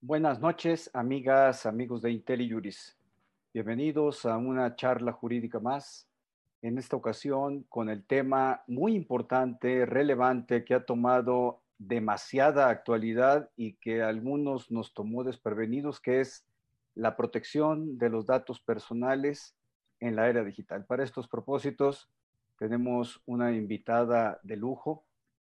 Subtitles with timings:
[0.00, 2.96] Buenas noches, amigas, amigos de IntelliJuris.
[3.52, 6.08] Bienvenidos a una charla jurídica más.
[6.62, 13.74] En esta ocasión con el tema muy importante, relevante, que ha tomado demasiada actualidad y
[13.74, 16.46] que a algunos nos tomó desprevenidos, que es
[16.94, 19.56] la protección de los datos personales
[20.00, 20.84] en la era digital.
[20.86, 22.08] Para estos propósitos
[22.58, 25.04] tenemos una invitada de lujo,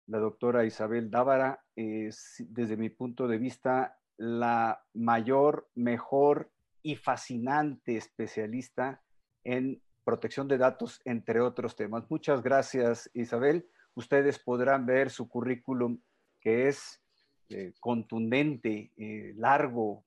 [0.08, 6.50] la doctora Isabel Dávara, es desde mi punto de vista la mayor, mejor
[6.82, 9.02] y fascinante especialista
[9.44, 12.10] en protección de datos, entre otros temas.
[12.10, 13.68] Muchas gracias, Isabel.
[13.94, 16.00] Ustedes podrán ver su currículum
[16.40, 17.02] que es
[17.50, 20.04] eh, contundente, eh, largo,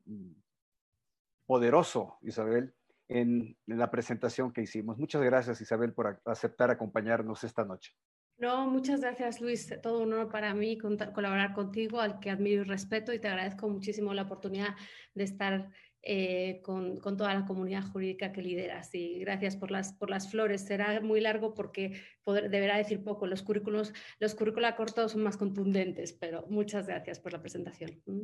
[1.47, 2.75] poderoso, Isabel,
[3.11, 4.99] en, la presentación que hicimos.
[4.99, 7.93] Muchas gracias, Isabel, por aceptar acompañarnos esta noche.
[8.39, 9.69] No, muchas gracias Luis.
[9.83, 13.69] Todo un honor para mí colaborar contigo, al que admiro y respeto y te agradezco
[13.69, 14.77] muchísimo la oportunidad
[15.15, 15.71] de estar
[16.03, 18.95] eh, con, toda la comunidad jurídica que lideras.
[18.95, 20.63] Y gracias por las, por las flores.
[20.63, 23.27] Será muy largo porque deberá decir poco.
[23.27, 28.03] Los currículos, los currícula cortos son más contundentes, pero muchas gracias por la presentación.
[28.07, 28.23] Mm,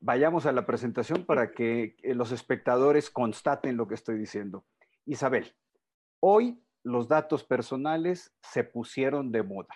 [0.00, 4.64] vayamos a la presentación para que los espectadores constaten lo que estoy diciendo.
[5.04, 5.52] Isabel,
[6.20, 9.74] hoy los datos personales se pusieron de moda.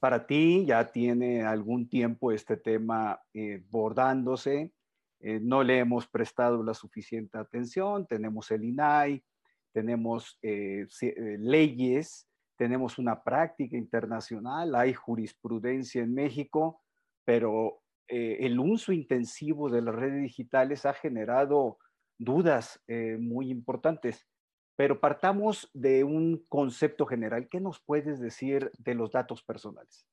[0.00, 4.72] Para ti ya tiene algún tiempo este tema eh, bordándose,
[5.26, 9.24] eh, no le hemos prestado la suficiente atención, tenemos el INAI,
[9.72, 10.86] tenemos eh,
[11.38, 16.82] leyes, tenemos una práctica internacional, hay jurisprudencia en México,
[17.24, 21.78] pero el uso intensivo de las redes digitales ha generado
[22.18, 22.78] dudas
[23.18, 24.28] muy importantes.
[24.76, 27.48] Pero partamos de un concepto general.
[27.48, 30.06] ¿Qué nos puedes decir de los datos personales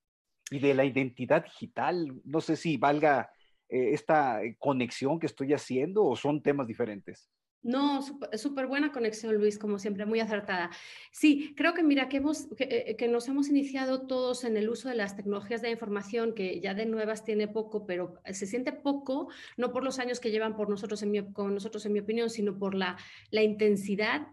[0.50, 2.22] y de la identidad digital?
[2.24, 3.30] No sé si valga
[3.72, 7.30] eh, esta eh, conexión que estoy haciendo o son temas diferentes.
[7.64, 10.72] No, súper buena conexión, Luis, como siempre, muy acertada.
[11.12, 14.90] Sí, creo que mira, que, hemos, eh, que, nos hemos iniciado todos en el uso
[14.90, 19.30] de las tecnologías de información, que ya de nuevas tiene poco, pero se siente poco,
[19.58, 22.32] no por los años que llevan por nosotros en mi, con nosotros, en mi opinión,
[22.32, 22.98] sino por la,
[23.30, 24.28] la intensidad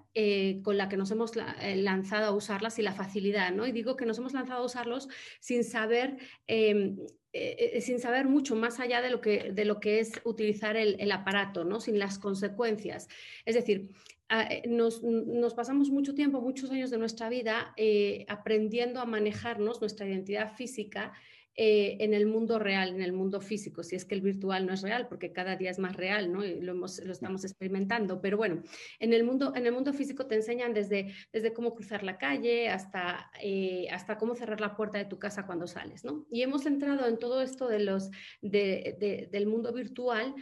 [0.65, 3.69] con la que nos hemos lanzado a usarlas y la facilidad, ¿no?
[3.69, 6.16] Y digo que nos hemos lanzado a usarlos sin saber
[6.48, 6.97] em,
[7.76, 11.12] eh, sin saber mucho más allá de lo que, de lo que es utilizar el,
[11.12, 11.81] aparato, ¿no?
[11.81, 13.09] sin las consecuencias.
[13.44, 13.91] Es decir,
[14.28, 15.00] ah, nos,
[15.54, 17.75] pasamos mucho tiempo, muchos años de nuestra vida
[18.28, 21.12] aprendiendo a manejarnos nuestra identidad física
[21.61, 24.73] eh, en el mundo real, en el mundo físico, si es que el virtual no
[24.73, 26.45] es real, porque cada día es más real, ¿no?
[26.45, 28.21] Y lo, lo estamos experimentando.
[28.21, 28.63] Pero bueno,
[29.01, 32.69] en el mundo, en el mundo físico te enseñan desde, desde cómo cruzar la calle
[32.69, 36.29] hasta, eh, hasta cómo cerrar la puerta de tu casa cuando sales, ¿no?
[36.31, 38.09] Y hemos entrado en todo esto de los,
[38.41, 40.37] del mundo virtual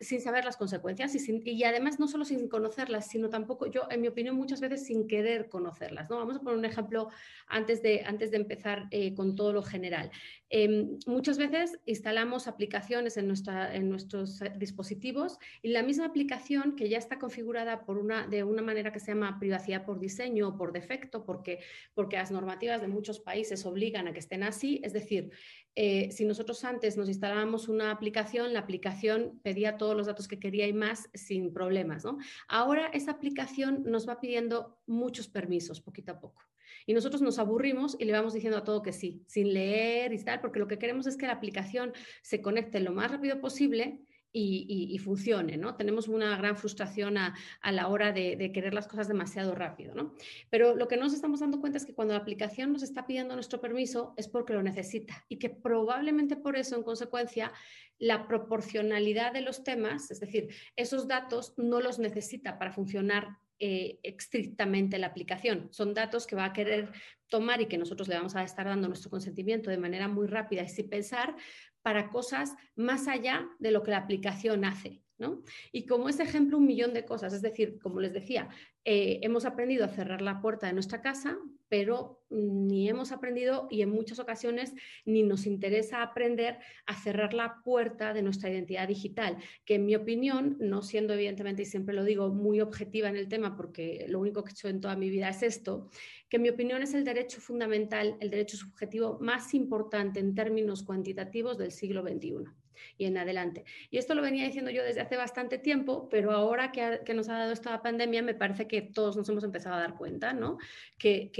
[0.00, 4.08] sin saber las consecuencias y, además no solo sin conocerlas, sino tampoco, yo en mi
[4.08, 6.08] opinión muchas veces sin querer conocerlas.
[6.10, 6.16] ¿no?
[6.16, 7.08] Vamos a poner un ejemplo
[7.46, 10.10] antes de, antes de empezar eh, con todo lo general.
[10.50, 16.76] Em, muchas veces instalamos aplicaciones en, nuestra, en nuestros eh, dispositivos y la misma aplicación
[16.76, 20.48] que ya está configurada por una, de una manera que se llama privacidad por diseño
[20.48, 21.60] o por defecto, porque,
[21.94, 25.30] porque las normativas de muchos países obligan a que estén así, es decir,
[25.74, 30.38] eh, si nosotros antes nos instalábamos una aplicación, la aplicación pedía todos los datos que
[30.38, 32.04] quería y más sin problemas.
[32.04, 32.18] ¿no?
[32.48, 36.42] Ahora esa aplicación nos va pidiendo muchos permisos poquito a poco.
[36.86, 40.18] Y nosotros nos aburrimos y le vamos diciendo a todo que sí, sin leer y
[40.22, 44.00] tal, porque lo que queremos es que la aplicación se conecte lo más rápido posible
[44.32, 45.76] y, funcione, ¿no?
[45.76, 47.34] Tenemos una gran frustración a,
[47.70, 50.14] la hora de, querer las cosas demasiado rápido, ¿no?
[50.50, 53.34] Pero lo que nos estamos dando cuenta es que cuando la aplicación nos está pidiendo
[53.34, 57.52] nuestro permiso es porque lo necesita y que probablemente por eso, en consecuencia,
[57.98, 64.00] la proporcionalidad de los temas, es decir, esos datos no los necesita para funcionar eh,
[64.02, 65.68] estrictamente la aplicación.
[65.70, 66.90] Son datos que va a querer
[67.28, 70.62] tomar y que nosotros le vamos a estar dando nuestro consentimiento de manera muy rápida
[70.62, 71.36] y sin pensar
[71.82, 75.02] para cosas más allá de lo que la aplicación hace.
[75.18, 75.42] ¿no?
[75.70, 77.32] Y como ese ejemplo, un millón de cosas.
[77.32, 78.48] Es decir, como les decía,
[78.84, 81.38] eh, hemos aprendido a cerrar la puerta de nuestra casa,
[81.68, 84.74] pero ni hemos aprendido y en muchas ocasiones
[85.04, 89.94] ni nos interesa aprender a cerrar la puerta de nuestra identidad digital, que en mi
[89.94, 94.20] opinión, no siendo evidentemente, y siempre lo digo, muy objetiva en el tema, porque lo
[94.20, 95.88] único que he hecho en toda mi vida es esto,
[96.28, 100.82] que en mi opinión es el derecho fundamental, el derecho subjetivo más importante en términos
[100.82, 102.61] cuantitativos del siglo XXI.
[102.98, 103.64] Y en adelante.
[103.90, 107.38] Y esto lo venía diciendo yo desde hace bastante tiempo, pero ahora que, nos ha
[107.38, 110.58] dado esta pandemia, me parece que todos nos hemos empezado a dar cuenta, ¿no?
[110.98, 111.30] Que,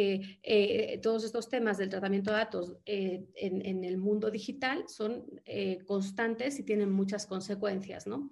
[0.43, 5.79] eh, todos estos temas del tratamiento de datos eh, en, el mundo digital son eh,
[5.87, 8.31] constantes y tienen muchas consecuencias, ¿no?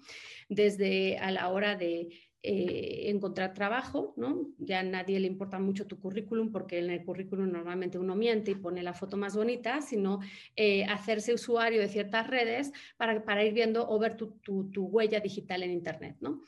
[0.48, 2.08] Desde a la hora de
[2.42, 4.48] eh, encontrar trabajo, ¿no?
[4.58, 8.52] Ya a nadie le importa mucho tu currículum porque en el currículum normalmente uno miente
[8.52, 10.20] y pone la foto más bonita, sino
[10.56, 14.86] eh, hacerse usuario de ciertas redes para, para ir viendo o ver tu, tu, tu
[14.86, 16.40] huella digital en Internet, ¿no?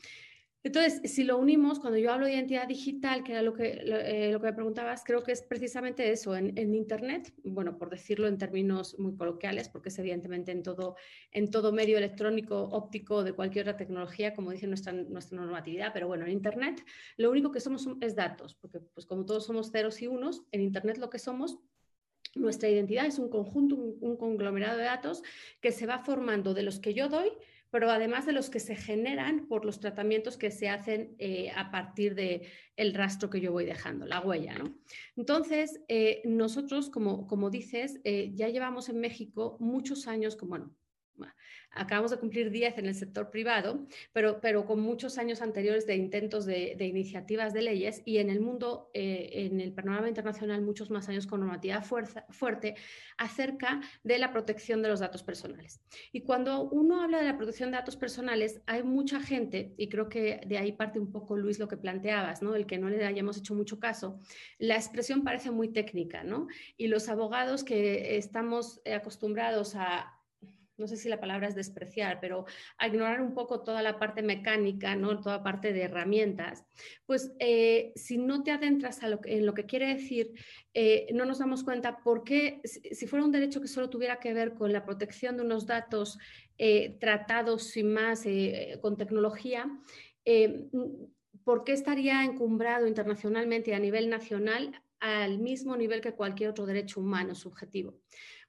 [0.64, 3.97] Entonces, si lo unimos, cuando yo hablo de identidad digital, que era lo que, lo,
[3.97, 8.38] eh, que me preguntabas, creo que es precisamente eso, en, Internet, bueno, por decirlo en
[8.38, 10.94] términos muy coloquiales, porque es evidentemente en todo,
[11.32, 16.06] en todo medio electrónico, óptico, de cualquier otra tecnología, como dice nuestra, nuestra normatividad, pero
[16.06, 16.85] bueno, en Internet
[17.17, 20.61] lo único que somos es datos, porque pues como todos somos ceros y unos, en
[20.61, 21.58] Internet lo que somos
[22.35, 25.23] nuestra identidad es un conjunto, un, conglomerado de datos
[25.61, 27.31] que se va formando de los que yo doy
[27.73, 31.71] pero además de los que se generan por los tratamientos que se hacen eh, a
[31.71, 32.43] partir del
[32.77, 34.59] el rastro que yo voy dejando, la huella.
[34.59, 34.79] ¿no?
[35.17, 40.77] Entonces, eh, nosotros, como, como dices, eh, ya llevamos en México muchos años, como, bueno,
[41.75, 45.97] acabamos de cumplir 10 en el sector privado, pero, pero con muchos años anteriores de
[45.97, 50.91] intentos de, iniciativas de leyes y en el mundo, eh, en el panorama internacional, muchos
[50.91, 52.75] más años con normativa fuerte
[53.17, 55.81] acerca de la protección de los datos personales.
[56.13, 60.09] Y cuando uno habla de la protección de datos personales, hay mucha gente, y creo
[60.09, 62.55] que de ahí parte un poco, Luis, lo que planteabas, ¿no?
[62.55, 64.21] el que no le hayamos hecho mucho caso,
[64.59, 66.49] la expresión parece muy técnica, ¿no?
[66.77, 70.19] Y los abogados que estamos acostumbrados a
[70.82, 72.44] no sé si la palabra es despreciar, pero
[72.76, 75.20] a ignorar un poco toda la parte mecánica, ¿no?
[75.20, 76.64] toda parte de herramientas,
[77.06, 80.32] pues eh, si no te adentras en lo que quiere decir,
[80.75, 84.34] eh, no nos damos cuenta por qué, si, fuera un derecho que solo tuviera que
[84.34, 86.19] ver con la protección de unos datos
[86.58, 88.25] eh, tratados sin más
[88.81, 89.70] con tecnología,
[91.44, 96.67] ¿por qué estaría encumbrado internacionalmente y a nivel nacional al mismo nivel que cualquier otro
[96.67, 97.94] derecho humano subjetivo?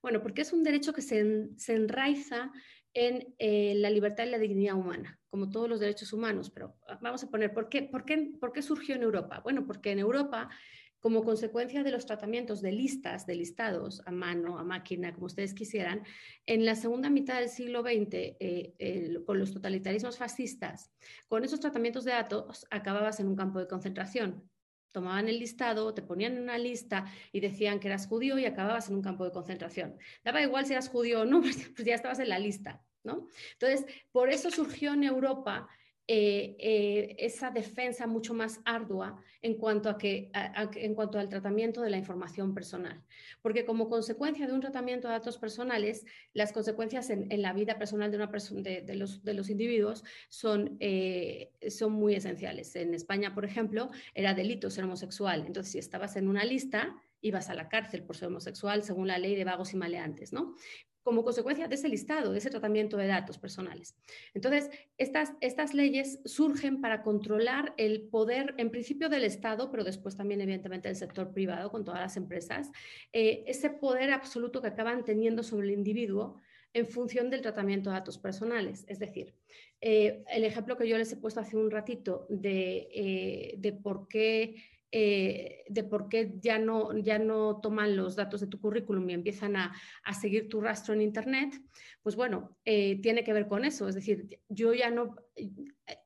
[0.03, 2.51] Bueno, porque es un derecho que se, enraiza
[2.93, 6.49] en eh, la libertad y la dignidad humana, como todos los derechos humanos.
[6.49, 9.39] Pero ah, vamos a poner, ¿por qué, por, qué, ¿por qué surgió en Europa?
[9.39, 10.49] Bueno, porque en Europa,
[10.99, 15.53] como consecuencia de los tratamientos de listas, de listados, a mano, a máquina, como ustedes
[15.53, 16.03] quisieran,
[16.47, 20.91] en la segunda mitad del siglo XX, eh, con los totalitarismos fascistas,
[21.29, 24.49] con esos tratamientos de datos, acababas en un campo de concentración
[24.93, 28.87] tomaban el listado, te ponían en una lista y decían que eras judío y acababas
[28.87, 29.97] en un campo de concentración.
[30.23, 33.27] Daba igual si eras judío o no, pues, ya estabas en la lista, ¿no?
[33.53, 35.67] Entonces, por eso surgió en Europa
[36.05, 40.31] eh, eh, esa defensa mucho más ardua en cuanto, a que,
[40.75, 43.01] en cuanto al tratamiento de la información personal.
[43.41, 48.11] Porque como consecuencia de un tratamiento de datos personales, las consecuencias en, la vida personal
[48.11, 52.75] de, una de, de, los, de los, individuos son, eh, son muy esenciales.
[52.75, 55.45] En España, por ejemplo, era delito ser homosexual.
[55.47, 59.17] Entonces, si estabas en una lista, ibas a la cárcel por ser homosexual según la
[59.17, 60.55] ley de vagos y maleantes, ¿no?
[61.03, 63.95] Como consecuencia de ese listado, de ese tratamiento de datos personales.
[64.33, 70.41] Entonces, estas, leyes surgen para controlar el poder, en principio del Estado, pero después también,
[70.41, 72.71] evidentemente, del sector privado, con todas las empresas,
[73.11, 76.41] eh, ese poder absoluto que acaban teniendo sobre el individuo
[76.73, 78.83] en función del tratamiento de datos personales.
[78.87, 79.35] Es decir,
[79.81, 84.07] eh, el ejemplo que yo les he puesto hace un ratito de, eh, de por
[84.07, 84.55] qué
[84.95, 89.13] eh, de por qué ya no, ya no toman los datos de tu currículum y
[89.13, 89.73] empiezan a,
[90.21, 91.59] seguir tu rastro en Internet,
[92.03, 93.87] pues bueno, eh, tiene que ver con eso.
[93.87, 95.49] Es decir, yo ya no, eh,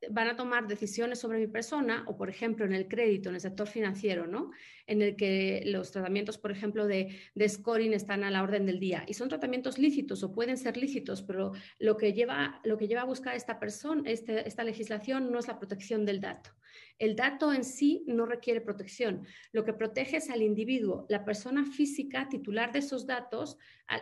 [0.10, 3.42] van a tomar decisiones sobre mi persona o, por ejemplo, en el crédito, en el
[3.42, 4.52] sector financiero, ¿no?
[4.86, 7.14] En el que los tratamientos, por ejemplo, de,
[7.46, 9.04] scoring están a la orden del día.
[9.06, 13.02] Y son tratamientos lícitos o pueden ser lícitos, pero lo que lleva, lo que lleva
[13.02, 16.52] a buscar esta persona, este, esta legislación no es la protección del dato.
[17.00, 19.26] El dato en sí no requiere protección.
[19.52, 23.58] Lo que protege es al individuo, la persona física titular de esos datos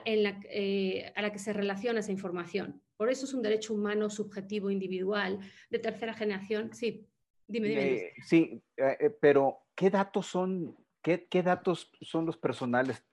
[0.05, 2.81] eh, a la, que se relaciona esa información.
[2.97, 5.39] Por eso es un derecho humano subjetivo, individual,
[5.69, 6.73] de tercera generación.
[6.73, 7.07] Sí,
[7.47, 7.93] dime, dime.
[7.93, 13.05] Eh, sí, eh, pero ¿qué datos son ¿Qué, datos son los personales,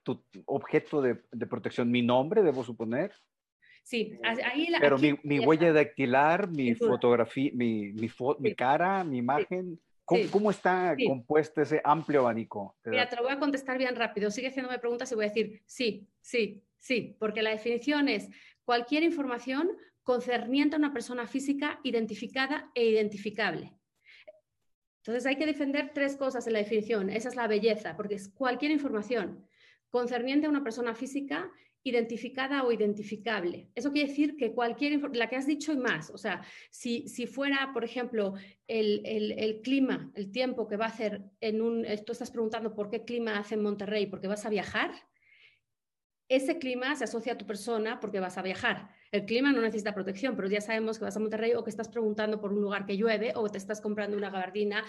[0.45, 1.15] objeto de,
[1.45, 1.91] protección?
[1.91, 3.13] ¿Mi nombre, debo suponer?
[3.83, 8.09] Sí, ahí la, Pero mi, mi huella dactilar, mi fotografía, mi, mi,
[8.39, 12.77] mi, cara, mi imagen, ¿cómo, está compuesto ese amplio abanico?
[12.85, 14.31] Mira, te lo voy a contestar bien rápido.
[14.31, 18.29] Sigue haciéndome preguntas y voy a decir sí, sí, sí, porque la definición es
[18.63, 19.69] cualquier información
[20.03, 23.73] concerniente a una persona física identificada e identificable.
[24.99, 27.09] Entonces hay que defender tres cosas en la definición.
[27.09, 29.45] Esa es la belleza, porque es cualquier información
[29.89, 31.51] concerniente a una persona física
[31.83, 33.69] identificada o identificable.
[33.75, 37.27] Eso quiere decir que cualquier, la que has dicho y más, o sea, si, si
[37.27, 38.35] fuera, por ejemplo,
[38.67, 42.89] el, el, clima, el tiempo que va a hacer en un, tú estás preguntando por
[42.89, 44.91] qué clima hace en Monterrey, porque vas a viajar,
[46.29, 48.89] ese clima se asocia a tu persona porque vas a viajar.
[49.11, 51.89] El clima no necesita protección, pero ya sabemos que vas a Monterrey o que estás
[51.89, 54.83] preguntando por un lugar que llueve o te estás comprando una gabardina,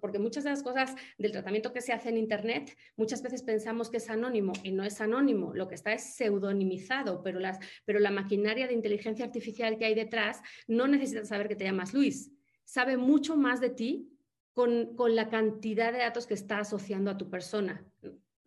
[0.00, 3.90] porque muchas de las cosas del tratamiento que se hace en Internet, muchas veces pensamos
[3.90, 8.66] que es anónimo y no es anónimo, lo que está es pseudonimizado, pero, la maquinaria
[8.66, 12.30] de inteligencia artificial que hay detrás no necesita saber que te llamas Luis,
[12.64, 14.10] sabe mucho más de ti
[14.52, 17.84] con la cantidad de datos que está asociando a tu persona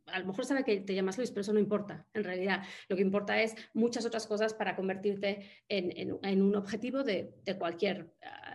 [0.07, 2.07] a lo mejor sabe que te llamas Luis, pero eso no importa.
[2.13, 7.33] En realidad, lo que importa es muchas otras cosas para convertirte en, un objetivo de,
[7.57, 8.13] cualquier,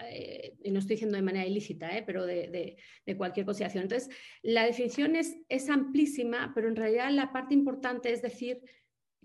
[0.09, 2.77] eh, y no estoy diciendo de manera ilícita, eh, pero de,
[3.17, 3.85] cualquier consideración.
[3.85, 8.61] Entonces, la definición es, es amplísima, pero en realidad la parte importante es decir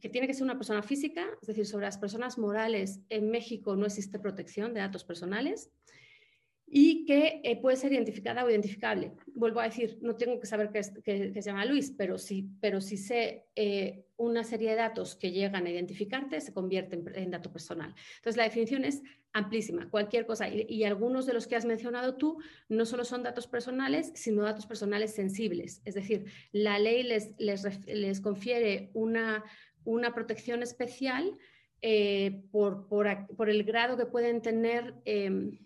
[0.02, 3.76] que tiene que ser una persona física, es decir, sobre las personas morales en México
[3.76, 5.72] no existe protección de datos personales
[6.70, 9.14] y que eh, puede ser identificada o identificable.
[9.34, 12.98] Vuelvo a decir, no tengo que saber que, se llama Luis, pero si, pero si
[12.98, 17.96] sé eh, una serie de datos que llegan a identificarte, se convierte en, dato personal.
[18.18, 20.50] Entonces, la definición es amplísima, cualquier cosa.
[20.50, 24.66] Y, algunos de los que has mencionado tú no solo son datos personales, sino datos
[24.66, 25.82] personales sensibles.
[25.86, 29.46] Es decir, la ley les, les, confiere una,
[29.86, 31.38] una protección especial
[31.82, 35.60] eh, por, por, el grado que pueden tener em,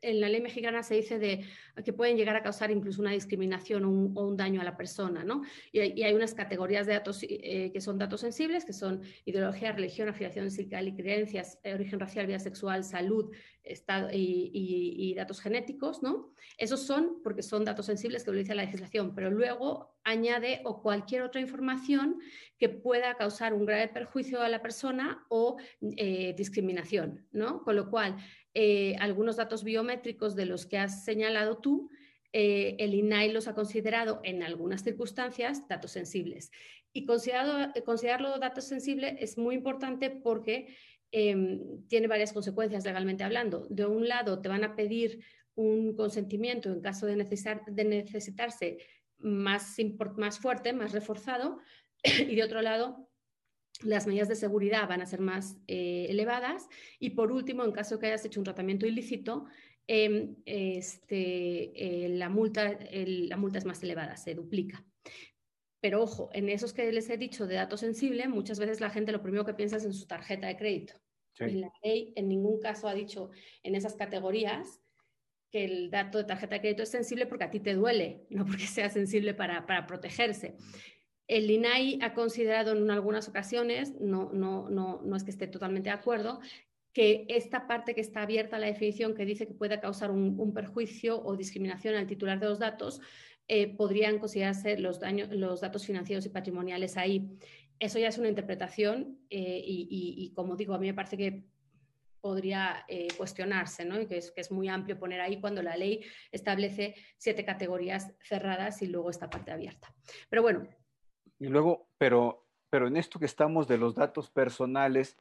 [0.00, 1.44] en la ley mexicana se dice de,
[1.84, 5.42] que pueden llegar a causar incluso una discriminación o un, daño a la persona, ¿no?
[5.72, 10.08] Y, hay unas categorías de datos eh, que son datos sensibles, que son ideología, religión,
[10.08, 13.32] afiliación sindical y creencias, eh, origen racial, vida sexual, salud
[13.66, 16.32] estado, y, datos genéticos, ¿no?
[16.58, 20.82] Esos son porque son datos sensibles que lo dice la legislación, pero luego añade o
[20.82, 22.20] cualquier otra información
[22.58, 27.62] que pueda causar un grave perjuicio a la persona o eh, discriminación, ¿no?
[27.62, 28.16] Con lo cual,
[28.58, 31.90] eh, algunos datos biométricos de los que has señalado tú,
[32.32, 36.50] eh, el INAI los ha considerado en algunas circunstancias datos sensibles.
[36.90, 40.74] Y considerado, considerarlo datos sensibles es muy importante porque
[41.12, 43.66] em, tiene varias consecuencias legalmente hablando.
[43.68, 45.22] De un lado, te van a pedir
[45.54, 48.78] un consentimiento en caso de, de necesitarse
[49.18, 49.76] más,
[50.16, 51.58] más fuerte, más reforzado,
[52.02, 53.05] y de otro lado,
[53.82, 56.68] las medidas de seguridad van a ser más eh, elevadas
[56.98, 59.46] y por último, en caso de que hayas hecho un tratamiento ilícito,
[59.86, 64.84] em, este, eh, la, multa, la multa es más elevada, se duplica.
[65.80, 69.12] Pero ojo, en esos que les he dicho de datos sensibles, muchas veces la gente
[69.12, 70.94] lo primero que piensa es en su tarjeta de crédito.
[71.38, 73.30] Y la ley en ningún caso ha dicho
[73.62, 74.80] en esas categorías
[75.50, 78.46] que el dato de tarjeta de crédito es sensible porque a ti te duele, no
[78.46, 80.56] porque sea sensible para, para protegerse.
[81.28, 85.88] El INAI ha considerado en algunas ocasiones, no, no, no, no es que esté totalmente
[85.88, 86.40] de acuerdo,
[86.96, 90.54] que esta parte que está abierta a la definición, que dice que puede causar un,
[90.54, 93.02] perjuicio o discriminación al titular de los datos,
[93.48, 97.36] eh, podrían considerarse los, los datos financieros y patrimoniales ahí.
[97.78, 101.44] Eso ya es una interpretación eh, y, como digo, a mí me parece que
[102.22, 104.00] podría eh, cuestionarse, ¿no?
[104.00, 106.00] Y que es, que es, muy amplio poner ahí cuando la ley
[106.32, 109.94] establece siete categorías cerradas y luego esta parte abierta.
[110.30, 110.66] Pero bueno,
[111.38, 115.16] y luego, pero, pero en esto que estamos de los datos personales,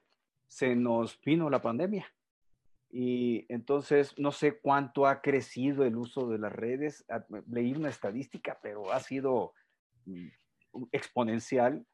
[0.47, 2.05] se nos vino la pandemia.
[2.89, 7.03] Y entonces no sé cuánto ha crecido el uso de las redes.
[7.09, 9.53] Ah, Leí una estadística, pero ha sido
[10.05, 10.27] mm,
[10.91, 11.85] exponencial.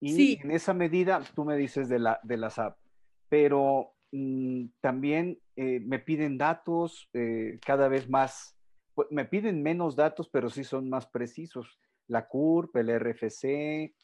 [0.00, 2.80] Y en esa medida, tú me dices de, la, de las apps,
[3.28, 8.56] pero mm, también eh, me piden datos eh, cada vez más,
[8.94, 11.78] pues, me piden menos datos, pero sí son más precisos
[12.10, 13.94] la CURP, el RFC,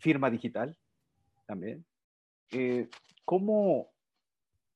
[0.00, 0.76] firma digital
[1.46, 1.84] también.
[2.50, 2.88] Eh,
[3.24, 3.90] ¿Cómo,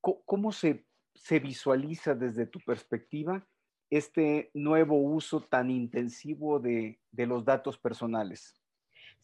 [0.00, 3.46] cómo se, se, visualiza desde tu perspectiva
[3.88, 8.60] este nuevo uso tan intensivo de, de los datos personales?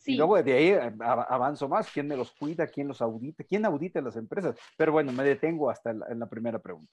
[0.05, 2.67] Y luego de ahí avanzo más, ¿quién me los cuida?
[2.69, 3.43] ¿Quién los audita?
[3.43, 4.57] ¿Quién audita las empresas?
[4.77, 6.93] Pero bueno, me detengo hasta en la primera pregunta.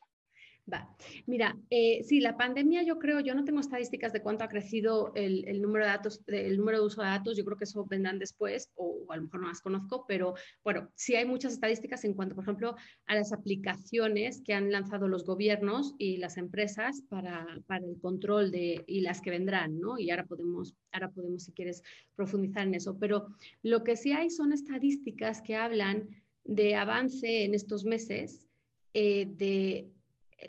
[0.72, 0.88] Va.
[1.26, 5.12] Mira, eh, sí, la pandemia yo creo, yo no tengo estadísticas de cuánto ha crecido
[5.14, 8.18] el, número de datos, el número de uso de datos, yo creo que eso vendrán
[8.18, 12.14] después, o, a lo mejor no las conozco, pero bueno, sí hay muchas estadísticas en
[12.14, 12.76] cuanto, por ejemplo,
[13.08, 18.86] a las aplicaciones que han lanzado los gobiernos y las empresas para, el control de,
[18.88, 20.00] y las que vendrán, ¿no?
[20.00, 21.84] Y ahora podemos, ahora podemos, si quieres,
[22.16, 22.98] profundizar en eso.
[22.98, 23.28] Pero
[23.64, 26.08] lo que sí hay son estadísticas que hablan
[26.46, 28.48] de avance en estos meses
[28.94, 29.90] eh, de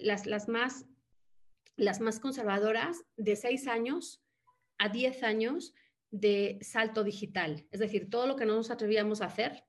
[0.01, 0.87] las, las, más,
[1.77, 4.23] las más conservadoras, de 6 años
[4.79, 5.75] a 10 años,
[6.15, 9.65] de salto digital, es decir, todo lo que no nos atrevíamos a hacer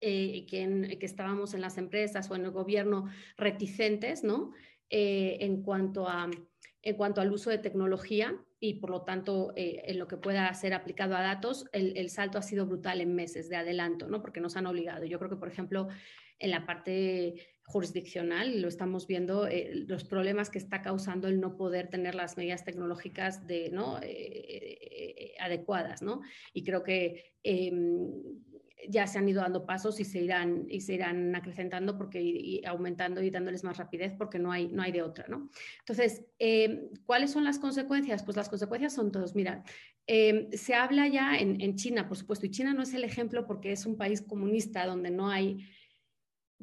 [0.00, 4.52] eh, que, que, estábamos en las empresas o en el gobierno reticentes, ¿no?
[4.90, 6.30] Eh, en, cuanto a,
[6.82, 10.52] en cuanto al uso de tecnología y por lo tanto eh, en lo que pueda
[10.54, 14.22] ser aplicado a datos, el, el, salto ha sido brutal en meses de adelanto, ¿no?
[14.22, 15.04] Porque nos han obligado.
[15.04, 15.88] Yo creo que, por ejemplo,
[16.38, 21.56] en la parte jurisdiccional, lo estamos viendo, eh, los problemas que está causando el no
[21.56, 23.98] poder tener las medidas tecnológicas de, ¿no?
[25.40, 26.02] adecuadas.
[26.02, 26.20] ¿no?
[26.52, 28.10] Y creo que em,
[28.88, 32.64] ya se han ido dando pasos y se irán, y se irán acrecentando porque, y
[32.64, 35.26] aumentando y dándoles más rapidez porque no hay, no hay de otra.
[35.28, 35.50] ¿no?
[35.80, 38.22] Entonces, eh, ¿cuáles son las consecuencias?
[38.22, 39.34] Pues las consecuencias son todos.
[39.34, 39.62] Mira,
[40.06, 43.46] eh, se habla ya en, en, China, por supuesto, y China no es el ejemplo
[43.46, 45.64] porque es un país comunista donde no hay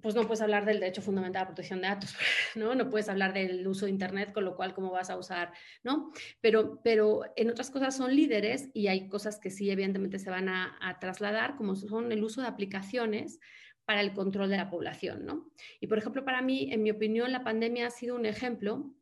[0.01, 2.15] pues no puedes hablar del derecho fundamental a la protección de datos,
[2.55, 2.75] ¿no?
[2.75, 5.51] No puedes hablar del uso de Internet, con lo cual, ¿cómo vas a usar,
[5.83, 6.11] no?
[6.41, 10.49] Pero, pero en otras cosas son líderes y hay cosas que sí, evidentemente, se van
[10.49, 13.39] a, trasladar, como son el uso de aplicaciones
[13.85, 15.49] para el control de la población, ¿no?
[15.79, 18.93] Y, por ejemplo, para mí, en mi opinión, la pandemia ha sido un ejemplo.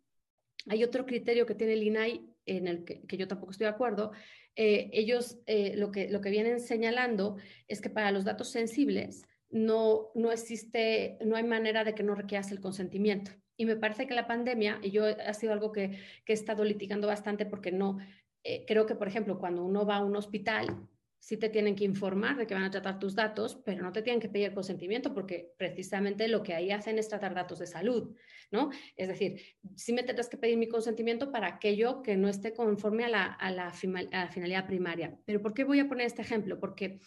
[0.70, 4.12] Hay otro criterio que tiene el INAI en el que, yo tampoco estoy de acuerdo.
[4.56, 7.38] Eh, ellos eh, lo, que, lo que vienen señalando
[7.68, 12.16] es que para los datos sensibles, no, no existe, no hay manera de que no
[12.16, 13.32] requieras el consentimiento.
[13.56, 17.08] Y me parece que la pandemia, y yo ha sido algo que, he estado litigando
[17.08, 17.98] bastante porque no,
[18.44, 20.88] eh, creo que, por ejemplo, cuando uno va a un hospital,
[21.20, 24.02] sí te tienen que informar de que van a tratar tus datos, pero no te
[24.02, 28.16] tienen que pedir consentimiento porque precisamente lo que ahí hacen es tratar datos de salud,
[28.52, 28.70] ¿no?
[28.96, 29.42] Es decir,
[29.76, 33.26] sí me tendrás que pedir mi consentimiento para aquello que no esté conforme a la,
[33.26, 35.18] a la finalidad primaria.
[35.26, 36.60] Pero ¿por qué voy a poner este ejemplo?
[36.60, 37.00] Porque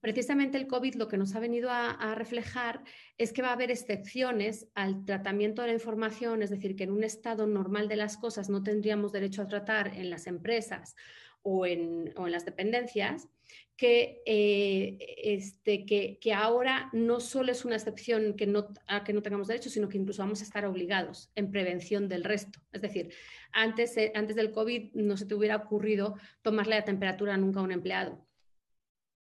[0.00, 2.82] precisamente el COVID lo que nos ha venido a, reflejar
[3.16, 6.90] es que va a haber excepciones al tratamiento de la información, es decir, que en
[6.90, 10.94] un estado normal de las cosas no tendríamos derecho a tratar en las empresas
[11.42, 13.28] o en, las dependencias,
[13.76, 19.12] que, eh, este, que, que, ahora no solo es una excepción que no, a que
[19.12, 22.58] no tengamos derecho, sino que incluso vamos a estar obligados en prevención del resto.
[22.72, 23.14] Es decir,
[23.52, 27.62] antes, eh, antes del COVID no se te hubiera ocurrido tomarle la temperatura nunca a
[27.62, 28.27] un empleado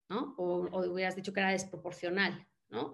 [0.09, 2.93] o, hubieras dicho que era desproporcional, ¿no?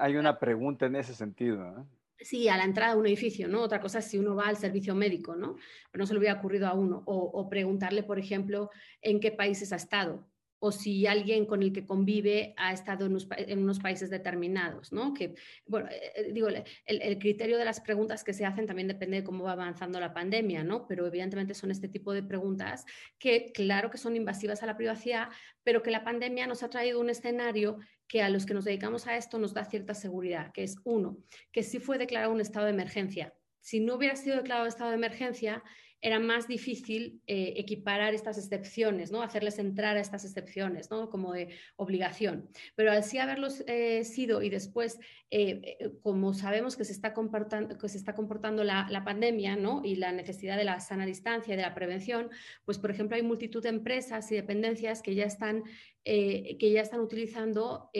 [0.00, 1.86] hay, una pregunta en ese sentido,
[2.18, 3.62] Sí, a la entrada de un edificio, ¿no?
[3.62, 5.56] Otra cosa es si uno va al servicio médico, ¿no?
[5.90, 7.02] Pero no se le hubiera ocurrido a uno.
[7.04, 10.31] o preguntarle, por ejemplo, en qué países ha estado,
[10.64, 15.12] o si alguien con el que convive ha estado en unos, países determinados, ¿no?
[15.12, 15.34] Que,
[15.66, 16.46] bueno, eh, eh, digo,
[16.86, 20.14] el, criterio de las preguntas que se hacen también depende de cómo va avanzando la
[20.14, 20.86] pandemia, ¿no?
[20.86, 22.84] Pero evidentemente son este tipo de preguntas
[23.18, 25.30] que, claro que son invasivas a la privacidad,
[25.64, 29.08] pero que la pandemia nos ha traído un escenario que a los que nos dedicamos
[29.08, 31.18] a esto nos da cierta seguridad, que es uno,
[31.50, 33.34] que sí fue declarado un estado de emergencia.
[33.58, 35.64] Si no hubiera sido declarado estado de emergencia,
[36.02, 39.22] era más difícil eh, equiparar estas excepciones, ¿no?
[39.22, 41.08] hacerles entrar a estas excepciones ¿no?
[41.08, 42.50] como de obligación.
[42.74, 44.98] Pero al sí haberlos eh, sido y después,
[45.30, 49.82] eh, como sabemos que se está comportando, que se está comportando la, pandemia ¿no?
[49.84, 52.30] y la necesidad de la sana distancia y de la prevención,
[52.64, 55.62] pues por ejemplo hay multitud de empresas y dependencias que ya están,
[56.04, 57.90] que ya están utilizando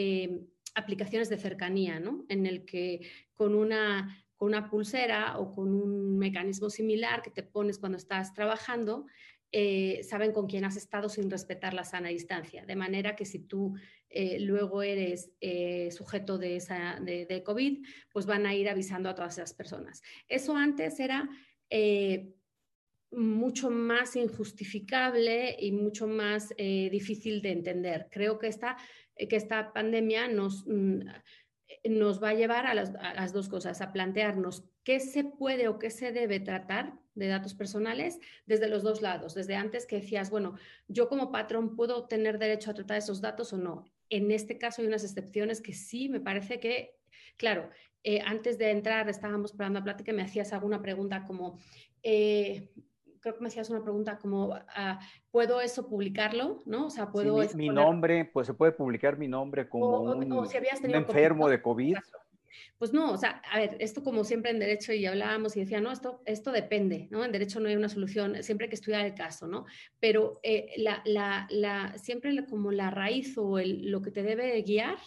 [0.75, 2.25] aplicaciones de cercanía, ¿no?
[2.29, 3.01] en el que
[3.33, 9.05] con una una pulsera o con un mecanismo similar que te pones cuando estás trabajando,
[9.55, 12.65] eh, saben con quién has estado sin respetar la sana distancia.
[12.65, 13.75] De manera que si tú
[14.09, 19.15] eh, luego eres eh, sujeto de, esa, de, COVID, pues van a ir avisando a
[19.15, 20.01] todas esas personas.
[20.27, 21.29] Eso antes era
[23.11, 28.07] mucho más injustificable y mucho más difícil de entender.
[28.09, 28.75] Creo que esta,
[29.15, 30.65] que esta pandemia nos...
[30.65, 31.01] Mm,
[31.89, 35.89] nos va a llevar a las, dos cosas, a plantearnos qué se puede o qué
[35.89, 39.33] se debe tratar de datos personales desde los dos lados.
[39.35, 40.55] Desde antes que decías, bueno,
[40.87, 43.85] yo como patrón puedo tener derecho a tratar esos datos o no.
[44.09, 46.95] En este caso hay unas excepciones que sí me parece que,
[47.37, 47.69] claro,
[48.03, 51.59] eh, antes de entrar estábamos preparando la plática y me hacías alguna pregunta como,
[52.01, 52.69] eh,
[53.23, 54.99] creo que me hacías una pregunta como, ah,
[55.31, 56.61] ¿puedo eso publicarlo?
[56.65, 56.87] ¿No?
[56.87, 57.39] O sea, ¿puedo...
[57.55, 60.47] mi, nombre, pues se puede publicar mi nombre como un,
[60.93, 61.95] enfermo de COVID.
[62.77, 65.79] Pues no, o sea, a ver, esto como siempre en derecho y hablábamos y decía,
[65.79, 67.23] no, esto, esto depende, ¿no?
[67.23, 69.65] En derecho no hay una solución, siempre hay que estudiar el caso, ¿no?
[70.01, 74.61] Pero eh, la, la, la, siempre como la raíz o el, lo que te debe
[74.63, 74.97] guiar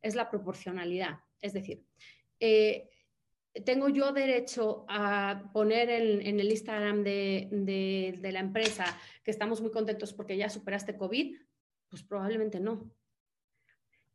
[0.00, 1.18] es la proporcionalidad.
[1.40, 1.82] Es decir,
[2.38, 2.88] eh,
[3.62, 8.84] ¿Tengo yo derecho a poner en, el Instagram de, la empresa
[9.22, 11.36] que estamos muy contentos porque ya superaste COVID?
[11.88, 12.90] Pues probablemente no.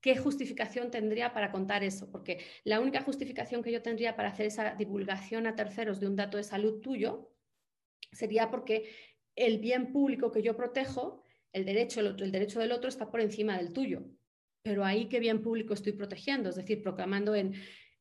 [0.02, 2.12] ¿Qué justificación tendría para contar eso?
[2.12, 6.17] Porque la única justificación que yo tendría para hacer esa divulgación a terceros de un
[6.17, 7.32] dato de salud tuyo
[8.12, 8.89] sería porque
[9.36, 11.23] el bien público que yo protejo
[11.54, 14.04] el derecho, el derecho del otro está por encima del tuyo.
[14.63, 17.54] Pero ahí qué bien público estoy protegiendo, es decir, proclamando en,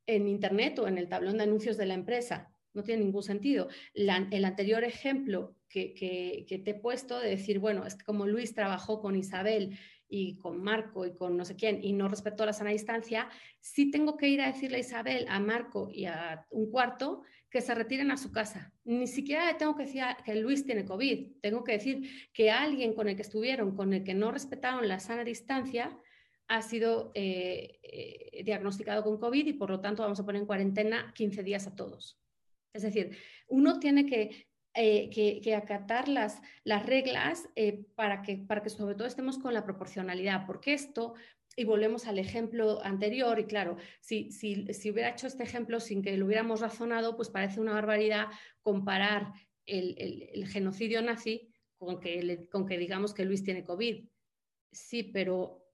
[0.09, 2.51] Internet o en el tablón de anuncios de la empresa.
[2.75, 3.69] No tiene ningún sentido.
[3.95, 8.55] el anterior ejemplo que, que, te he puesto de decir, bueno, es que como Luis
[8.55, 12.53] trabajó con Isabel y con Marco y con no sé quién y no respetó la
[12.53, 13.29] sana distancia,
[13.61, 17.61] sí tengo que ir a decirle a Isabel, a Marco y a un cuarto que
[17.61, 18.73] se retiren a su casa.
[18.85, 21.41] Ni siquiera tengo que decir que Luis tiene COVID.
[21.41, 25.01] Tengo que decir que alguien con el que estuvieron, con el que no respetaron la
[25.01, 25.99] sana distancia,
[26.49, 30.47] ha sido eh, eh, diagnosticado con COVID y por lo tanto vamos a poner en
[30.47, 32.19] cuarentena 15 días a todos.
[32.73, 33.17] Es decir,
[33.49, 37.49] uno tiene que, eh, acatar las, las reglas
[37.95, 41.15] para, que, para que sobre todo estemos con la proporcionalidad, porque esto
[41.57, 46.17] y volvemos al ejemplo anterior, y claro, si, si, hubiera hecho este ejemplo sin que
[46.17, 48.29] lo hubiéramos razonado, pues parece una barbaridad
[48.63, 49.33] comparar
[49.67, 54.05] el, genocidio nazi con que, con que digamos que Luis tiene COVID.
[54.71, 55.69] Sí, pero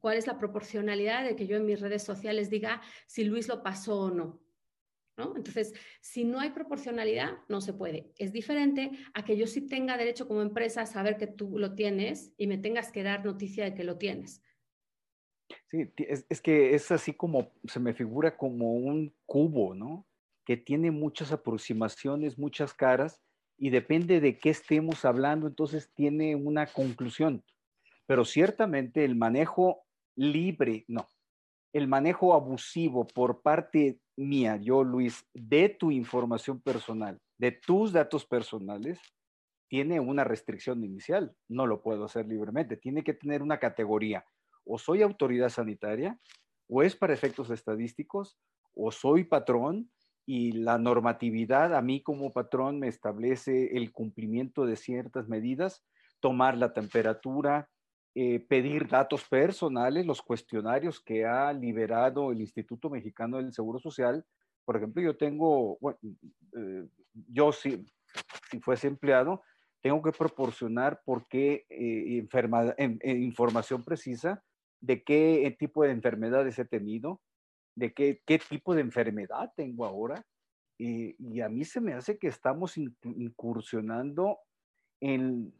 [0.00, 3.62] ¿cuál es la proporcionalidad de que yo en mis redes sociales diga si Luis lo
[3.62, 4.40] pasó o no?
[5.16, 5.36] ¿No?
[5.36, 8.10] Entonces, si no hay proporcionalidad, no se puede.
[8.16, 11.74] Es diferente a que yo sí tenga derecho como empresa a saber que tú lo
[11.74, 14.42] tienes y me tengas que dar noticia de que lo tienes.
[15.70, 20.06] Sí, es, que es así como se me figura como un cubo, ¿no?
[20.44, 23.20] Que tiene muchas aproximaciones, muchas caras,
[23.58, 27.44] y depende de qué estemos hablando, entonces tiene una conclusión.
[28.06, 29.84] Pero ciertamente el manejo
[30.16, 31.06] libre, no,
[31.72, 38.26] el manejo abusivo por parte mía, yo Luis, de tu información personal, de tus datos
[38.26, 39.00] personales,
[39.68, 41.34] tiene una restricción inicial.
[41.48, 44.24] No lo puedo hacer libremente, tiene que tener una categoría.
[44.64, 46.18] O soy autoridad sanitaria,
[46.68, 48.36] o es para efectos estadísticos,
[48.74, 49.90] o soy patrón
[50.26, 55.84] y la normatividad a mí como patrón me establece el cumplimiento de ciertas medidas,
[56.20, 57.68] tomar la temperatura,
[58.14, 64.24] eh, pedir datos personales, los cuestionarios que ha liberado el Instituto Mexicano del Seguro Social.
[64.64, 65.98] Por ejemplo, yo tengo, bueno,
[66.56, 66.86] eh,
[67.28, 67.86] yo si,
[68.50, 69.42] si fuese empleado,
[69.80, 72.26] tengo que proporcionar por qué eh,
[73.04, 74.42] información precisa
[74.80, 77.20] de qué tipo de enfermedades he tenido,
[77.74, 80.26] de qué, qué tipo de enfermedad tengo ahora.
[80.78, 84.38] Y, a mí se me hace que estamos incursionando
[85.00, 85.52] en,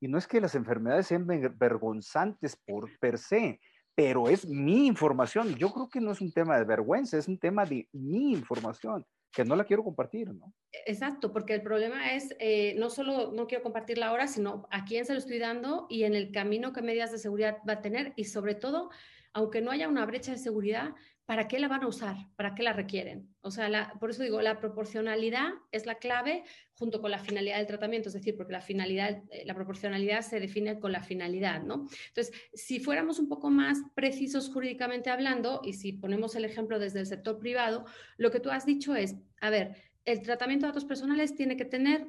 [0.00, 3.60] y no es que las enfermedades sean vergonzantes por per se,
[3.94, 5.54] pero es mi información.
[5.56, 9.04] Yo creo que no es un tema de vergüenza, es un tema de mi información
[9.32, 10.52] que no la quiero compartir, ¿no?
[10.86, 15.04] Exacto, porque el problema es eh, no solo no quiero compartirla ahora, sino a quién
[15.04, 18.12] se lo estoy dando y en el camino qué medidas de seguridad va a tener
[18.16, 18.90] y sobre todo,
[19.32, 20.94] aunque no haya una brecha de seguridad,
[21.28, 22.16] ¿para qué la van a usar?
[22.36, 23.28] ¿Para qué la requieren?
[23.42, 27.66] O sea, por eso digo, la proporcionalidad es la clave junto con la finalidad del
[27.66, 31.86] tratamiento, es decir, porque la finalidad, eh, la proporcionalidad se define con la finalidad, ¿no?
[32.08, 37.00] Entonces, si fuéramos un poco más precisos jurídicamente hablando, y si ponemos el ejemplo desde
[37.00, 37.84] el sector privado,
[38.16, 41.66] lo que tú has dicho es, a ver, el tratamiento de datos personales tiene que
[41.66, 42.08] tener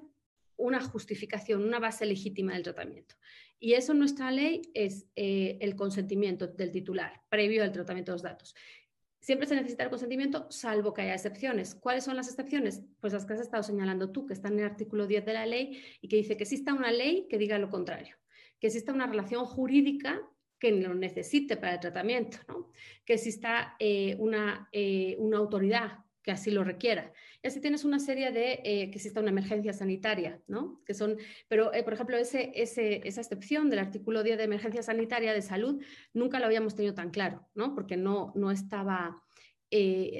[0.55, 3.15] una justificación, una base legítima del tratamiento.
[3.61, 8.15] Y eso en nuestra ley es eh, el consentimiento del titular previo al tratamiento de
[8.15, 8.55] los datos.
[9.19, 11.75] Siempre se necesita el consentimiento, salvo que haya excepciones.
[11.75, 12.83] ¿Cuáles son las excepciones?
[13.01, 15.45] Pues las que has estado señalando tú, que están en el artículo 10 de la
[15.45, 18.15] ley y que dice que exista una ley que diga lo contrario,
[18.59, 20.21] que exista una relación jurídica
[20.57, 22.37] que lo necesite para el tratamiento,
[23.05, 25.99] que exista eh, una, eh, una autoridad
[26.31, 27.11] así lo requiera.
[27.41, 30.81] Y así tienes una serie de eh, que exista una emergencia sanitaria, ¿no?
[30.85, 35.41] Que son, pero, por ejemplo, ese, esa excepción del artículo 10 de emergencia sanitaria de
[35.41, 35.81] salud
[36.13, 37.75] nunca lo habíamos tenido tan claro, ¿no?
[37.75, 39.23] Porque no, no estaba...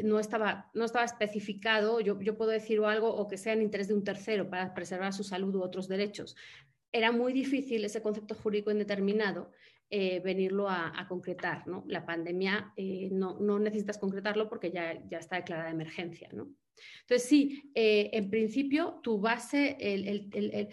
[0.03, 3.87] no, estaba, no estaba especificado, yo, yo puedo decir algo o que sea en interés
[3.87, 6.35] de un tercero para preservar su salud u otros derechos.
[6.91, 9.51] Era muy difícil ese concepto jurídico indeterminado
[9.91, 11.67] eh, venirlo a, concretar.
[11.67, 11.83] ¿no?
[11.87, 16.29] La pandemia eh, no, no, necesitas concretarlo porque ya, ya está declarada emergencia.
[16.31, 16.49] ¿no?
[17.01, 20.69] Entonces, sí, eh, en principio tu base, el, el,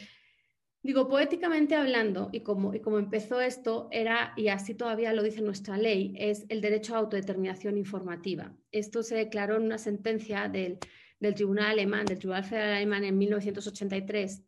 [0.82, 5.40] digo, poéticamente hablando, y como, y como empezó esto, era, y así todavía lo dice
[5.40, 8.54] nuestra ley, es el derecho a autodeterminación informativa.
[8.70, 10.78] Esto se declaró en una sentencia del,
[11.20, 14.42] del Tribunal Alemán, del Tribunal Federal Alemán en 1983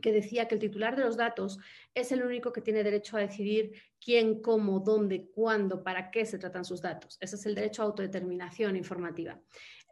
[0.00, 1.58] que decía que el titular de los datos
[1.94, 6.38] es el único que tiene derecho a decidir quién, cómo, dónde, cuándo, para qué se
[6.38, 7.18] tratan sus datos.
[7.20, 9.40] Ese es el derecho a autodeterminación informativa.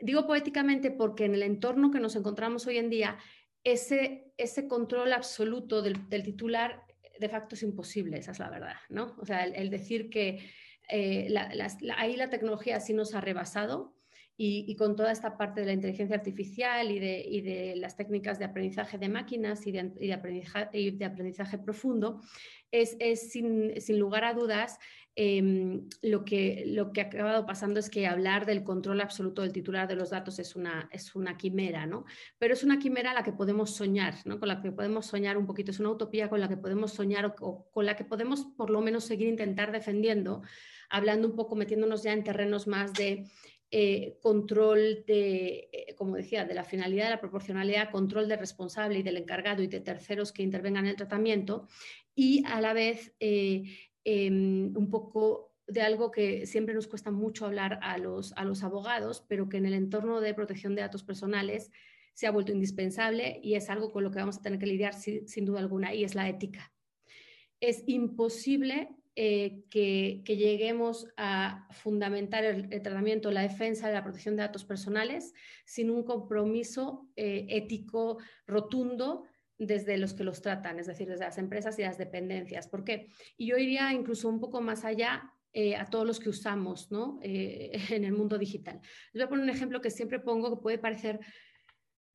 [0.00, 3.18] Digo poéticamente porque en el entorno que nos encontramos hoy en día,
[3.62, 6.82] ese, ese control absoluto del, titular
[7.18, 9.14] de facto es imposible, esa es la verdad, ¿no?
[9.18, 10.50] O sea, el, decir que
[10.88, 11.28] eh,
[11.96, 13.99] ahí la tecnología sí nos ha rebasado
[14.42, 18.96] y, con toda esta parte de la inteligencia artificial y de, las técnicas de aprendizaje
[18.96, 22.22] de máquinas y de, aprendizaje, profundo,
[22.70, 22.96] es,
[23.30, 24.78] sin, lugar a dudas
[25.14, 29.52] em, lo, que, lo que ha acabado pasando es que hablar del control absoluto del
[29.52, 32.06] titular de los datos es una, es una quimera, ¿no?
[32.38, 34.40] Pero es una quimera a la que podemos soñar, ¿no?
[34.40, 37.34] Con la que podemos soñar un poquito, es una utopía con la que podemos soñar
[37.40, 40.40] o con la que podemos por lo menos seguir intentar defendiendo,
[40.88, 43.26] hablando un poco, metiéndonos ya en terrenos más de
[43.72, 48.98] eh, control de, eh, como decía, de la finalidad de la proporcionalidad, control del responsable
[48.98, 51.68] y del encargado y de terceros que intervengan en el tratamiento
[52.14, 53.62] y a la vez eh,
[54.02, 58.64] em, un poco de algo que siempre nos cuesta mucho hablar a los, a los
[58.64, 61.70] abogados, pero que en el entorno de protección de datos personales
[62.12, 64.94] se ha vuelto indispensable y es algo con lo que vamos a tener que lidiar
[64.94, 66.72] sin duda alguna y es la ética.
[67.60, 74.42] Es imposible eh, que, lleguemos a fundamentar el, tratamiento, la defensa de la protección de
[74.42, 79.24] datos personales sin un compromiso eh, ético rotundo
[79.58, 82.68] desde los que los tratan, es decir, desde las empresas y las dependencias.
[82.68, 83.08] ¿Por qué?
[83.36, 87.18] Y yo iría incluso un poco más allá eh, a todos los que usamos ¿no?
[87.22, 88.80] en el mundo digital.
[89.12, 91.18] Les voy a poner un ejemplo que siempre pongo que puede parecer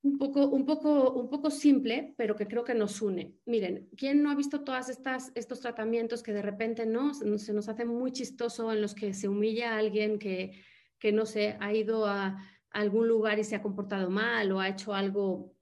[0.05, 3.33] un poco, un, poco, un poco simple, pero que creo que nos une.
[3.45, 7.85] Miren, ¿quién no ha visto todos estos tratamientos que de repente no se nos hace
[7.85, 10.51] muy chistoso en los que se humilla a alguien que,
[10.99, 12.37] que no sé, ha ido a,
[12.69, 15.55] algún lugar y se ha comportado mal o ha hecho algo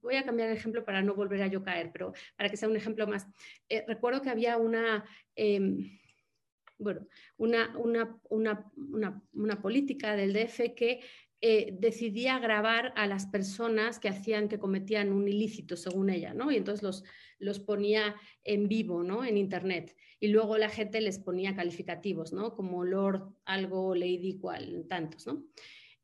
[0.00, 2.68] voy a cambiar el ejemplo para no volver a yo caer, pero para que sea
[2.68, 3.26] un ejemplo más.
[3.68, 5.98] Eh, recuerdo que había una, em,
[6.78, 11.00] bueno, una, una, una, una, política del DF que
[11.40, 16.50] eh, decidía grabar a las personas que hacían, que cometían un ilícito, según ella, ¿no?
[16.50, 17.04] Y entonces los,
[17.38, 19.24] los ponía en vivo, ¿no?
[19.24, 19.94] En Internet.
[20.18, 22.56] Y luego la gente les ponía calificativos, ¿no?
[22.56, 25.44] Como Lord, algo, Lady, cual, tantos, ¿no?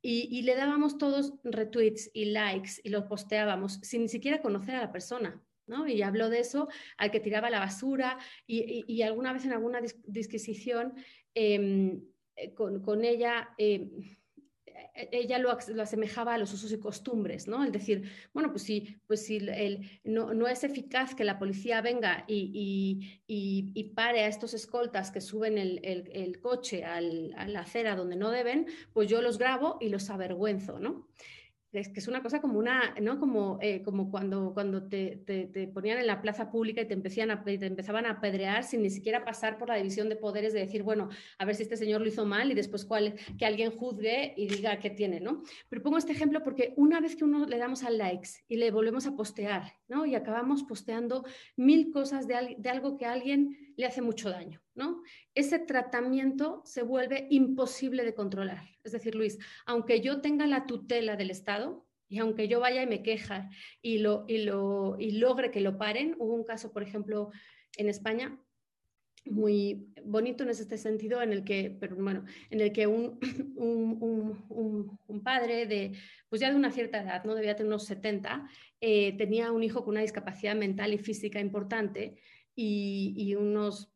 [0.07, 4.83] Y, le dábamos todos retweets y likes y los posteábamos sin ni siquiera conocer a
[4.83, 5.89] la persona, ¿no?
[5.89, 6.69] Y habló de eso
[6.99, 10.93] al que tiraba la basura y, alguna vez en alguna disquisición
[11.35, 12.05] em,
[12.37, 13.49] eh, con, con, ella...
[13.59, 13.91] Em,
[14.95, 17.65] ella lo, asemejaba a los usos y costumbres, ¿no?
[17.65, 19.41] Es decir, bueno, pues si, pues si
[20.05, 23.21] no, es eficaz que la policía venga y,
[23.95, 29.09] pare a estos escoltas que suben el, coche a la acera donde no deben, pues
[29.09, 31.09] yo los grabo y los avergüenzo, ¿no?
[31.75, 33.19] Es que es una cosa como una, ¿no?
[33.19, 37.31] Como, eh, como cuando, cuando te, te, ponían en la plaza pública y te, empezaban
[37.31, 40.61] a, te empezaban a apedrear sin ni siquiera pasar por la división de poderes de
[40.61, 41.09] decir, bueno,
[41.39, 44.47] a ver si este señor lo hizo mal y después cuál, que alguien juzgue y
[44.47, 45.43] diga qué tiene, ¿no?
[45.69, 48.71] Pero pongo este ejemplo porque una vez que uno le damos al likes y le
[48.71, 50.07] volvemos a postear, ¿no?
[50.07, 51.25] Y acabamos posteando
[51.57, 55.03] mil cosas de, de algo que alguien le hace mucho daño, ¿no?
[55.35, 58.65] Ese tratamiento se vuelve imposible de controlar.
[58.83, 62.87] Es decir, Luis, aunque yo tenga la tutela del Estado y aunque yo vaya y
[62.87, 63.49] me queja
[63.83, 67.31] y, lo, y, lo, y logre que lo paren, hubo un caso, por ejemplo,
[67.77, 68.39] en España
[69.27, 73.19] muy bonito en este sentido, en el que, pero bueno, en el que un,
[73.57, 75.93] un, un, padre de,
[76.29, 77.35] pues ya de una cierta edad, ¿no?
[77.35, 78.49] debía tener unos 70,
[78.81, 82.17] eh, tenía un hijo con una discapacidad mental y física importante
[82.57, 83.91] y, unos,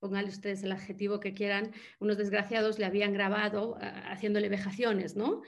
[0.00, 5.42] pónganle ustedes el adjetivo que quieran, unos desgraciados le habían grabado haciéndole vejaciones, ¿no?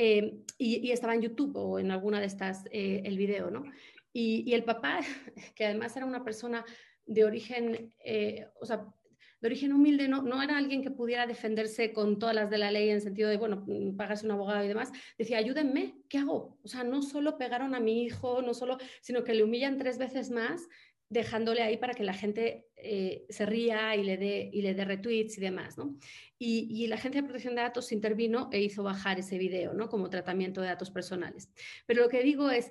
[0.00, 3.64] Eh, y, estaba en YouTube o en alguna de estas eh, el video, ¿no?
[4.12, 5.00] Y, el papá,
[5.56, 6.64] que además era una persona
[7.04, 8.86] de origen, eh, o sea,
[9.40, 12.70] de origen humilde, no, no era alguien que pudiera defenderse con todas las de la
[12.70, 13.64] ley en sentido de, bueno,
[13.96, 16.58] pagas un abogado y demás, decía, ayúdenme, ¿qué hago?
[16.62, 19.98] O sea, no solo pegaron a mi hijo, no solo, sino que le humillan tres
[19.98, 20.68] veces más
[21.10, 24.84] dejándole ahí para que la gente eh, se ría y le dé y le dé
[24.84, 25.96] retweets y demás, ¿no?
[26.38, 29.88] Y, y, la Agencia de Protección de Datos intervino e hizo bajar ese video, ¿no?
[29.88, 31.50] Como tratamiento de datos personales.
[31.86, 32.70] Pero lo que digo es,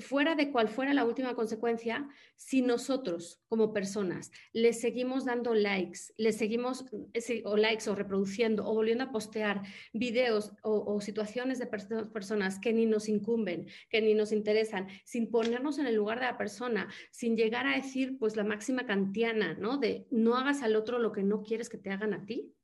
[0.00, 6.00] fuera de cuál fuera la última consecuencia, si nosotros como personas le seguimos dando likes,
[6.16, 11.66] le seguimos eh, o likes o reproduciendo o volviendo a postear videos o, situaciones de
[11.66, 16.26] personas que ni nos incumben, que ni nos interesan, sin ponernos en el lugar de
[16.26, 19.78] la persona, sin llegar a decir pues la máxima kantiana, ¿no?
[19.78, 22.54] De no hagas al otro lo que no quieres que te hagan a ti.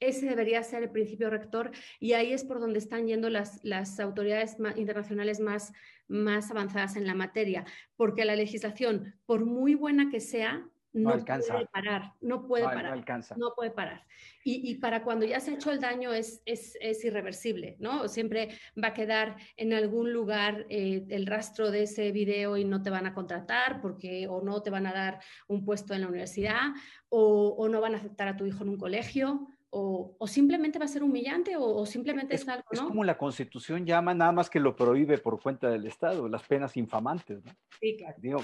[0.00, 3.98] Ese debería ser el principio rector y ahí es por donde están yendo las, las
[4.00, 5.72] autoridades internacionales más,
[6.06, 7.64] más avanzadas en la materia,
[7.96, 13.36] porque la legislación, por muy buena que sea, no, puede parar, no puede parar, alcanza.
[13.36, 14.06] no puede parar.
[14.42, 18.08] Y, para cuando ya se ha hecho el daño es, es, es, irreversible, ¿no?
[18.08, 18.48] Siempre
[18.82, 22.88] va a quedar en algún lugar eh, el rastro de ese video y no te
[22.88, 26.72] van a contratar porque o no te van a dar un puesto en la universidad
[27.10, 30.86] o, o no van a aceptar a tu hijo en un colegio o, simplemente va
[30.86, 32.80] a ser humillante o, simplemente es, algo, ¿no?
[32.80, 36.42] Es como la Constitución llama, nada más que lo prohíbe por cuenta del Estado, las
[36.42, 37.52] penas infamantes, ¿no?
[37.80, 38.16] Sí, claro.
[38.18, 38.40] Digo,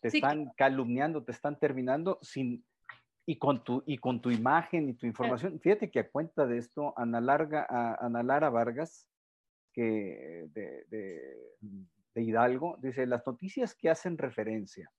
[0.00, 2.64] te están calumniando, te están terminando sin,
[3.26, 5.58] y con tu, y con tu imagen y tu información.
[5.60, 7.66] Fíjate que a cuenta de esto, Ana, Larga,
[8.00, 9.08] Ana Lara Vargas,
[9.72, 10.84] que de,
[12.14, 14.90] de Hidalgo, dice, las noticias que hacen referencia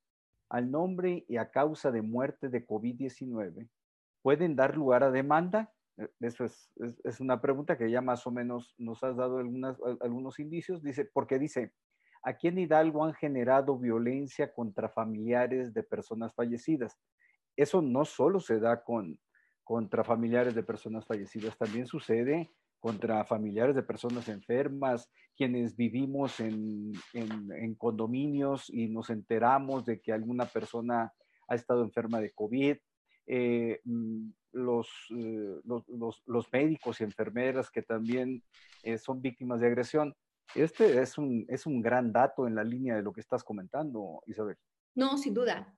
[0.49, 3.69] al nombre y a causa de muerte de COVID-19
[4.21, 5.71] pueden dar lugar a demanda?
[5.97, 10.39] Eh, eso es, una pregunta que ya más o menos nos has dado algunas, algunos
[10.39, 10.81] indicios.
[10.81, 11.73] Dice, porque dice,
[12.23, 16.97] aquí en Hidalgo han generado violencia contra familiares de personas fallecidas.
[17.55, 19.19] Eso no solo se da con,
[19.63, 26.91] contra familiares de personas fallecidas, también sucede contra familiares de personas enfermas, quienes vivimos en,
[27.13, 31.13] en, condominios y nos enteramos de que alguna persona
[31.47, 32.77] ha estado enferma de COVID,
[33.27, 38.43] eh, mm, los, eh, los, los, médicos y enfermeras que también
[38.83, 40.15] eh, son víctimas de agresión.
[40.55, 44.21] Este es un, es un gran dato en la línea de lo que estás comentando,
[44.25, 44.57] Isabel.
[44.93, 45.73] No, sin duda.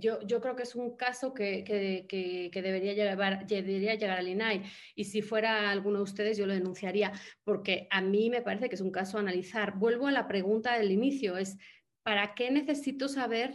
[0.00, 4.28] Yo, yo creo que es un caso que, que, que, debería, llevar, debería llegar al
[4.28, 4.64] INAI.
[4.94, 8.74] Y si fuera alguno de ustedes, yo lo denunciaría, porque a mí me parece que
[8.74, 9.78] es un caso a analizar.
[9.78, 11.56] Vuelvo a la pregunta del inicio, es
[12.02, 13.54] ¿para qué necesito saber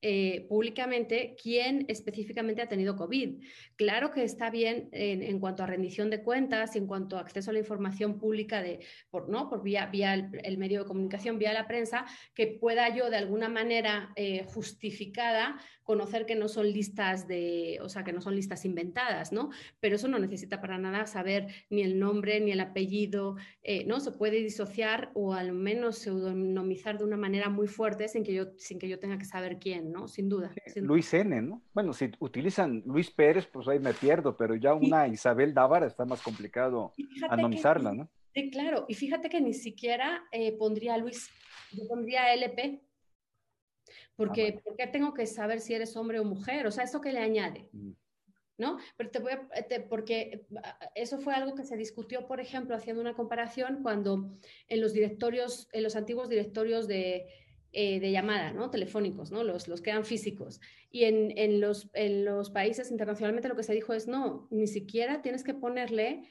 [0.00, 3.42] eh, públicamente quién específicamente ha tenido COVID.
[3.76, 7.50] Claro que está bien en, cuanto a rendición de cuentas y en cuanto a acceso
[7.50, 8.80] a la información pública de,
[9.10, 9.48] por, ¿no?
[9.48, 13.48] por vía, vía el, medio de comunicación, vía la prensa, que pueda yo de alguna
[13.48, 18.66] manera eh, justificada conocer que no son listas de, o sea, que no son listas
[18.66, 19.48] inventadas, ¿no?
[19.80, 23.98] Pero eso no necesita para nada saber ni el nombre ni el apellido, eh, ¿no?
[23.98, 28.48] Se puede disociar o al menos pseudonimizar de una manera muy fuerte sin que yo,
[28.58, 30.08] sin que yo tenga que saber quién, ¿no?
[30.08, 30.52] Sin duda.
[30.76, 31.62] Luis N, ¿no?
[31.72, 36.04] Bueno, si utilizan Luis Pérez, pues ahí me pierdo, pero ya una Isabel Dávara está
[36.04, 36.92] más complicado
[37.30, 38.10] anonimizarla, ¿no?
[38.34, 38.84] Sí, claro.
[38.88, 41.30] Y fíjate que ni siquiera eh, pondría Luis,
[41.72, 42.82] yo pondría LP,
[44.18, 46.66] porque, ah, ¿por qué tengo que saber si eres hombre o mujer?
[46.66, 47.68] O sea, ¿eso qué le añade?
[47.72, 47.92] Mm.
[48.58, 48.78] ¿No?
[48.96, 49.48] Pero te voy a,
[49.88, 54.80] porque ah, eso fue algo que se discutió, por ejemplo, haciendo una comparación cuando en
[54.80, 57.28] los directorios, en los antiguos directorios de,
[57.72, 58.70] eh, de llamada, ¿no?
[58.70, 59.44] Telefónicos, ¿no?
[59.44, 60.60] Los, los que eran físicos.
[60.90, 64.66] Y en, en, los, en los países internacionalmente lo que se dijo es, no, ni
[64.66, 66.22] siquiera tienes que ponerle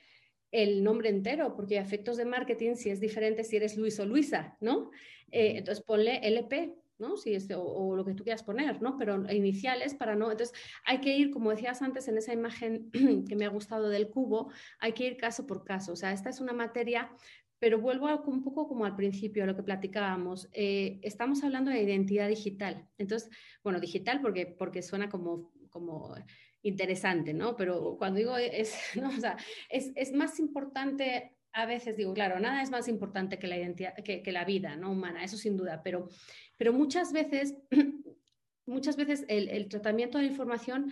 [0.52, 4.06] el nombre entero, porque a efectos de marketing, si es diferente si eres Luis o
[4.06, 4.92] Luisa, ¿no?
[5.32, 7.18] Eh, entonces ponle LP, ¿no?
[7.18, 8.98] Si o, lo que tú quieras poner, ¿no?
[8.98, 10.32] Pero iniciales para no.
[10.32, 12.92] Entonces, hay que ir, como decías antes en esa imagen
[13.28, 15.94] que me ha gustado del cubo, hay que ir caso por caso.
[15.94, 17.12] O sea, esta es una materia,
[17.60, 20.50] pero vuelvo un poco como al principio, a lo que platicábamos.
[20.54, 22.88] Eh, estamos hablando de identidad digital.
[22.98, 23.30] Entonces,
[23.64, 26.16] bueno, digital porque, porque suena como, como
[26.62, 27.56] interesante, ¿no?
[27.56, 29.10] Pero cuando digo es, ¿no?
[29.10, 29.38] o sea,
[29.70, 33.96] es, es más importante a veces digo, claro, nada es más importante que la identidad,
[33.96, 34.92] que, la vida ¿no?
[34.92, 36.10] humana, eso sin duda, pero
[36.58, 37.56] pero muchas veces,
[38.66, 40.92] muchas veces el, tratamiento de la información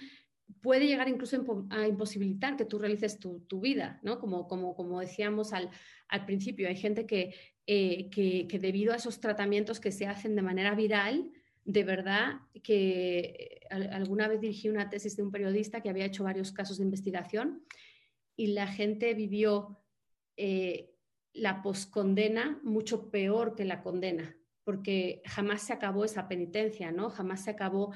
[0.62, 4.20] puede llegar incluso a imposibilitar que tú realices tu, vida, ¿no?
[4.20, 5.72] Como, como, como decíamos al,
[6.08, 7.34] al, principio, hay gente que,
[7.66, 11.32] eh, que, que, debido a esos tratamientos que se hacen de manera viral,
[11.64, 16.24] de verdad que eh, alguna vez dirigí una tesis de un periodista que había hecho
[16.24, 17.66] varios casos de investigación
[18.36, 19.84] y la gente vivió
[20.38, 20.92] eh,
[21.34, 27.10] la poscondena mucho peor que la condena porque jamás se acabó esa penitencia, ¿no?
[27.10, 27.94] Jamás se acabó,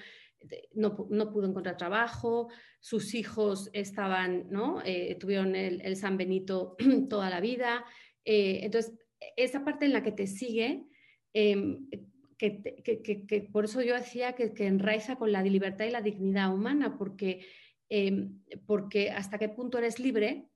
[0.73, 2.47] no, pudo encontrar trabajo,
[2.80, 4.82] sus hijos estaban, ¿no?
[4.86, 6.78] Eh, tuvieron el, San Benito
[7.10, 7.84] toda la vida.
[8.23, 8.93] Eh, entonces,
[9.36, 10.86] esa parte en la que te sigue,
[11.34, 11.89] em,
[12.38, 17.47] que, por eso yo decía que, enraiza con la libertad y la dignidad humana, porque,
[17.89, 20.49] em, porque hasta qué punto eres libre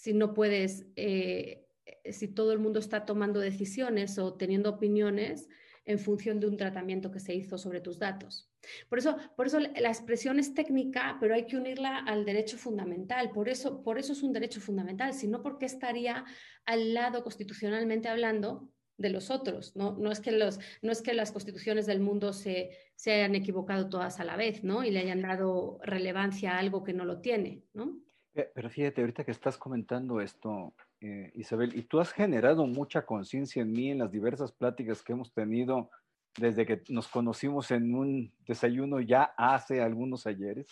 [0.00, 5.46] si no puedes eh, eh, si todo el mundo está tomando decisiones o teniendo opiniones
[5.84, 8.50] en función de un tratamiento que se hizo sobre tus datos.
[8.88, 13.30] Por eso, por eso la expresión es técnica, pero hay que unirla al derecho fundamental.
[13.30, 16.24] Por eso, por eso es un derecho fundamental, sino porque estaría
[16.64, 19.74] al lado constitucionalmente hablando de los otros.
[19.76, 23.34] No, no, es, que los, no es que las constituciones del mundo se, se hayan
[23.34, 24.84] equivocado todas a la vez ¿no?
[24.84, 27.64] y le hayan dado relevancia a algo que no lo tiene.
[27.72, 27.98] ¿no?
[28.32, 33.62] Pero fíjate, ahorita que estás comentando esto, eh, Isabel, y tú has generado mucha conciencia
[33.62, 35.90] en mí en las diversas pláticas que hemos tenido
[36.38, 40.68] desde que nos conocimos en un desayuno ya hace algunos ayeres.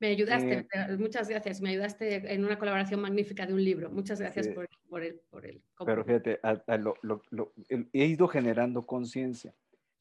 [0.00, 1.60] Me ayudaste, eh, muchas gracias.
[1.60, 3.90] Me ayudaste en una colaboración magnífica de un libro.
[3.90, 6.40] Muchas gracias por, por, el, por el Pero fíjate,
[7.92, 9.54] he ido generando conciencia.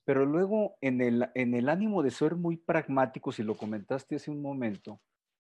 [0.05, 4.31] Pero luego, en el, en el ánimo de ser muy pragmáticos, y lo comentaste hace
[4.31, 4.99] un momento,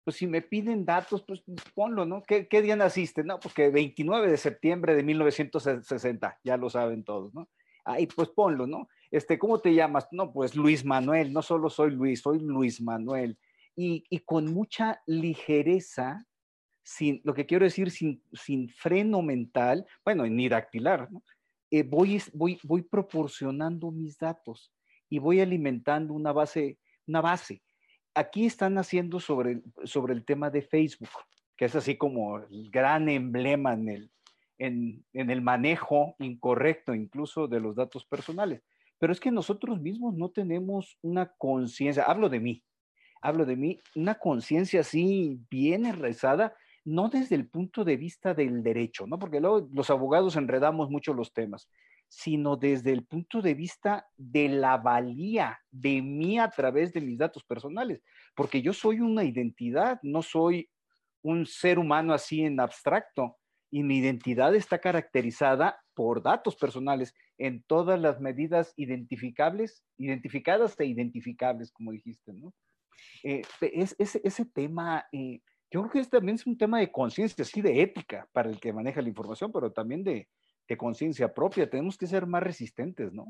[0.06, 1.42] pues si me piden datos, pues
[1.74, 2.22] ponlo, ¿no?
[2.22, 3.24] ¿Qué, día naciste?
[3.24, 7.48] No, pues que 29 de septiembre de 1960, ya lo saben todos, ¿no?
[7.84, 8.88] Ahí, pues ponlo, ¿no?
[9.10, 10.06] Este, ¿cómo te llamas?
[10.12, 13.36] No, pues Luis Manuel, no solo soy Luis, soy Luis Manuel.
[13.74, 16.24] Y, con mucha ligereza,
[16.84, 21.08] sin, lo que quiero decir, sin, sin freno mental, bueno, ni dactilar.
[21.72, 24.72] Eh, voy, voy, voy proporcionando mis datos
[25.10, 26.78] y voy alimentando una base,
[27.08, 27.60] una base
[28.16, 31.10] aquí están haciendo sobre, sobre el tema de Facebook,
[31.56, 34.10] que es así como el gran emblema en el,
[34.58, 38.62] en, el manejo incorrecto incluso de los datos personales.
[38.98, 42.64] Pero es que nosotros mismos no tenemos una conciencia, hablo de mí,
[43.20, 46.56] hablo de mí, una conciencia así bien enraizada,
[46.86, 49.18] no desde el punto de vista del derecho, ¿no?
[49.18, 51.68] Porque luego los abogados enredamos mucho los temas,
[52.08, 57.18] sino desde el punto de vista de la valía de mí a través de mis
[57.18, 58.02] datos personales,
[58.34, 60.68] porque yo soy una identidad, no soy
[61.22, 63.36] un ser humano así en abstracto,
[63.70, 70.86] y mi identidad está caracterizada por datos personales en todas las medidas identificables, identificadas e
[70.86, 72.54] identificables, como dijiste, ¿no?
[73.22, 75.40] Eh, es, ese tema, eh,
[75.70, 78.72] yo creo que también es un tema de conciencia, sí, de ética para el que
[78.72, 80.28] maneja la información, pero también de,
[80.68, 81.68] de conciencia propia.
[81.68, 83.26] Tenemos que ser más resistentes, ¿no?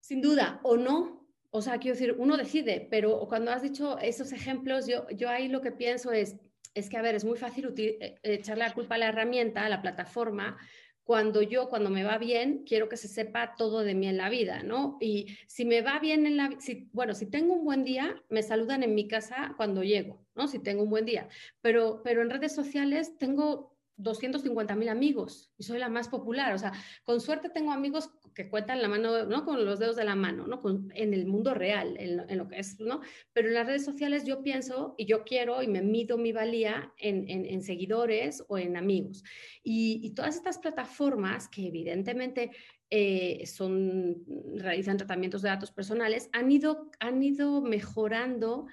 [0.00, 1.26] Sin duda, o no.
[1.50, 5.48] O sea, quiero decir, uno decide, pero cuando has dicho esos ejemplos, yo, yo ahí
[5.48, 6.36] lo que pienso es,
[6.74, 9.68] es que, a ver, es muy fácil eh, echarle la culpa a la herramienta, a
[9.68, 10.58] la plataforma,
[11.06, 14.28] cuando yo, cuando me va bien, quiero que se sepa todo de mí en la
[14.28, 14.98] vida, ¿no?
[15.00, 18.42] Y si me va bien en la si, bueno, si tengo un buen día, me
[18.42, 20.48] saludan en mi casa cuando llego, ¿no?
[20.48, 21.28] Si tengo un buen día.
[21.60, 26.52] Pero, pero en redes sociales tengo 250 mil amigos y soy la más popular.
[26.54, 26.72] O sea,
[27.04, 29.44] con suerte tengo amigos que cuentan la mano, ¿no?
[29.44, 30.62] Con los dedos de la mano, ¿no?
[30.94, 33.00] en el mundo real, en, lo que es, ¿no?
[33.32, 36.92] Pero en las redes sociales yo pienso y yo quiero y me mido mi valía
[36.98, 39.24] en, seguidores o en amigos.
[39.62, 42.50] Y, todas estas plataformas que evidentemente
[42.90, 44.24] eh, son,
[44.56, 48.66] realizan tratamientos de datos personales, han ido, han ido mejorando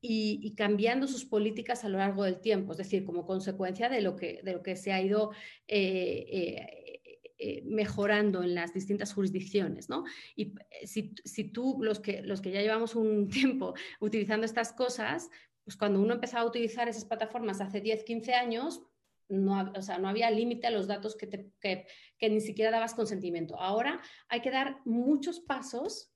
[0.00, 4.16] y, cambiando sus políticas a lo largo del tiempo, es decir, como consecuencia de lo
[4.16, 5.32] que, de lo que se ha ido
[5.68, 7.00] eh, eh,
[7.38, 9.88] eh, mejorando en las distintas jurisdicciones.
[9.88, 10.04] ¿no?
[10.36, 15.30] Y si, si, tú, los que, los que ya llevamos un tiempo utilizando estas cosas,
[15.64, 18.82] pues cuando uno empezaba a utilizar esas plataformas hace 10, 15 años,
[19.28, 21.28] no, o sea, no había límite a los datos que,
[21.60, 21.86] que,
[22.18, 23.60] que ni siquiera dabas consentimiento.
[23.60, 26.10] Ahora hay que dar muchos pasos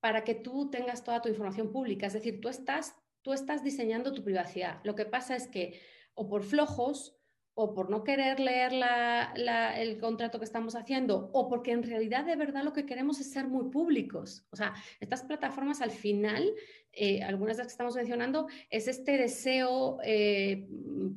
[0.00, 2.06] para que tú tengas toda tu información pública.
[2.06, 4.80] Es decir, tú estás tú estás diseñando tu privacidad.
[4.84, 5.80] Lo que pasa es que
[6.14, 7.16] o por flojos
[7.54, 8.72] o por no querer leer
[9.76, 13.30] el contrato que estamos haciendo, o porque en realidad de verdad lo que queremos es
[13.32, 14.46] ser muy públicos.
[14.50, 16.54] O sea, estas plataformas al final,
[16.92, 20.68] eh, algunas de las que estamos mencionando, es este deseo, eh,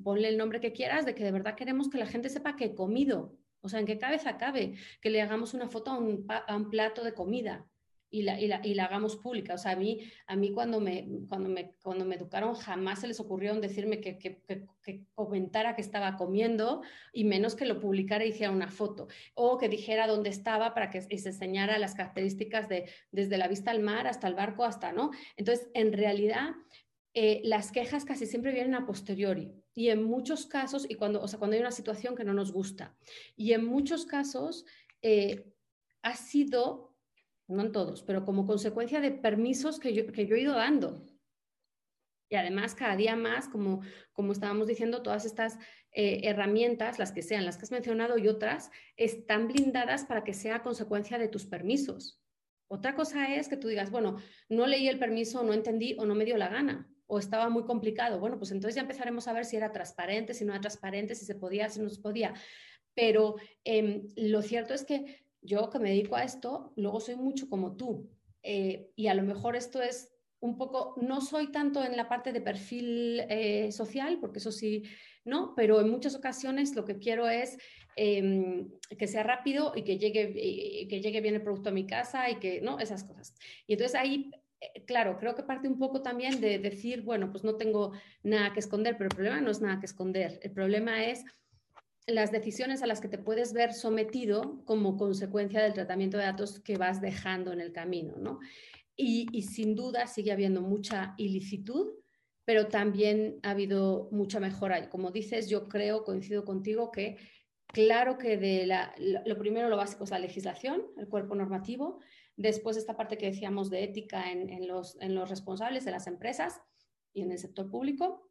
[0.03, 2.65] ponle el nombre que quieras, de que de verdad queremos que la gente sepa que
[2.65, 3.37] he comido.
[3.61, 7.13] O sea, en qué cabeza cabe que le hagamos una foto a un plato de
[7.13, 7.65] comida
[8.13, 9.55] y la, y, la, y la, hagamos pública.
[9.55, 13.07] O sea, a mí, a mí cuando, me, cuando, me, cuando me educaron jamás se
[13.07, 14.39] les ocurrió decirme que, que,
[14.83, 19.57] que, comentara que estaba comiendo y menos que lo publicara y hiciera una foto o
[19.57, 23.81] que dijera dónde estaba para que se enseñara las características de desde la vista al
[23.81, 25.09] mar hasta el barco hasta, ¿no?
[25.35, 26.51] Entonces, en realidad,
[27.15, 31.27] eh, las quejas casi siempre vienen a posteriori y en muchos casos, y cuando, o
[31.27, 32.95] sea, cuando hay una situación que no nos gusta,
[33.35, 34.65] y en muchos casos
[35.01, 35.51] eh,
[36.03, 36.92] ha sido
[37.47, 41.05] no en todos, pero como consecuencia de permisos que yo, he ido dando.
[42.29, 43.81] Y además, cada día más, como,
[44.11, 45.59] como estábamos diciendo, todas estas
[45.91, 50.33] eh, herramientas, las que sean, las que has mencionado y otras, están blindadas para que
[50.33, 52.19] sea consecuencia de tus permisos.
[52.67, 54.17] Otra cosa es que tú digas, bueno,
[54.49, 57.63] no leí el permiso, no entendí o no me dio la gana o estaba muy
[57.63, 58.19] complicado.
[58.19, 61.25] Bueno, pues entonces ya empezaremos a ver si era transparente, si no era transparente, si
[61.25, 62.33] se podía, si no se podía.
[62.95, 67.49] Pero em, lo cierto es que yo que me dedico a esto, luego soy mucho
[67.49, 68.09] como tú.
[68.41, 72.33] Eh, y a lo mejor esto es un poco, no soy tanto en la parte
[72.33, 74.83] de perfil eh, social, porque eso sí,
[75.23, 77.57] no, pero en muchas ocasiones lo que quiero es
[77.95, 82.29] em, que sea rápido y que llegue, que llegue bien el producto a mi casa
[82.29, 82.79] y que, ¿no?
[82.79, 83.33] Esas cosas.
[83.67, 84.31] Y entonces ahí
[84.63, 87.91] eh, claro, creo que parte un poco también de decir, bueno, pues no tengo
[88.23, 90.39] nada que esconder, pero el problema no es nada que esconder.
[90.41, 91.23] El problema es
[92.07, 96.59] las decisiones a las que te puedes ver sometido como consecuencia del tratamiento de datos
[96.59, 98.39] que vas dejando en el camino, ¿no?
[98.95, 101.93] Y, sin duda sigue habiendo mucha ilicitud,
[102.45, 104.89] pero también ha habido mucha mejora.
[104.89, 107.17] Como dices, yo creo, coincido contigo, que
[107.67, 112.01] claro que de la, lo primero, lo básico es la legislación, el cuerpo normativo,
[112.35, 116.61] después esta parte que decíamos de ética en, los, en los responsables de las empresas
[117.13, 118.29] y en el sector público,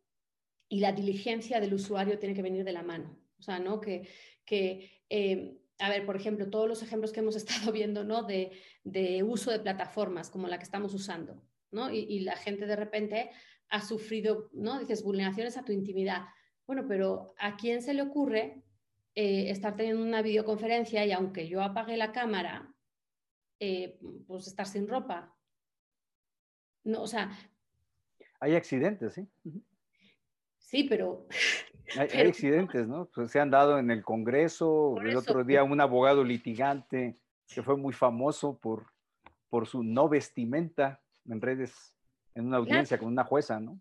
[0.69, 3.22] y la diligencia del usuario tiene que venir de la mano.
[3.43, 3.81] O sea, ¿no?
[3.81, 4.09] Que,
[4.45, 8.23] que eh, a ver, por ejemplo, todos los ejemplos que hemos estado viendo, ¿no?
[8.23, 8.53] De,
[8.85, 11.91] de uso de plataformas como la que estamos usando, ¿no?
[11.91, 13.31] Y, y, la gente de repente
[13.69, 14.79] ha sufrido, ¿no?
[14.79, 16.27] Dices, vulneraciones a tu intimidad.
[16.69, 18.63] Bueno, pero ¿a quién se le ocurre
[19.17, 22.73] eh, estar teniendo una videoconferencia y aunque yo apague la cámara,
[23.59, 25.37] eh, pues estar sin ropa?
[26.85, 27.37] No, o sea...
[28.39, 29.27] Hay accidentes, ¿sí?
[30.59, 31.27] Sí, pero...
[31.97, 33.09] Hay, accidentes, ¿no?
[33.15, 37.19] Pues se han dado en el Congreso, el otro día un abogado litigante
[37.49, 38.87] que fue muy famoso por,
[39.49, 41.95] por su no vestimenta en redes,
[42.35, 43.81] en una audiencia con una jueza, ¿no?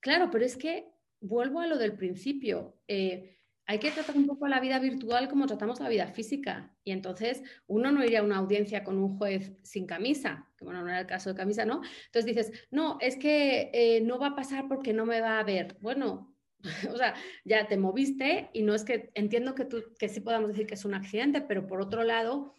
[0.00, 0.88] Claro, pero es que
[1.20, 2.76] vuelvo a lo del principio.
[2.88, 3.36] Eh,
[3.66, 6.74] hay que tratar un poco la vida virtual como tratamos la vida física.
[6.82, 10.82] Y entonces uno no iría a una audiencia con un juez sin camisa, que bueno,
[10.82, 11.80] no era el caso de camisa, ¿no?
[12.06, 15.44] Entonces dices, no, es que eh, no va a pasar porque no me va a
[15.44, 15.76] ver.
[15.80, 16.29] Bueno,
[16.92, 20.48] o sea, ya te moviste y no es que entiendo que, tú, que sí podamos
[20.48, 22.54] decir que es un accidente, pero por otro lado,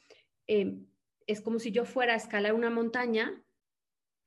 [0.47, 0.77] eh,
[1.27, 3.43] es como si yo fuera a escalar una montaña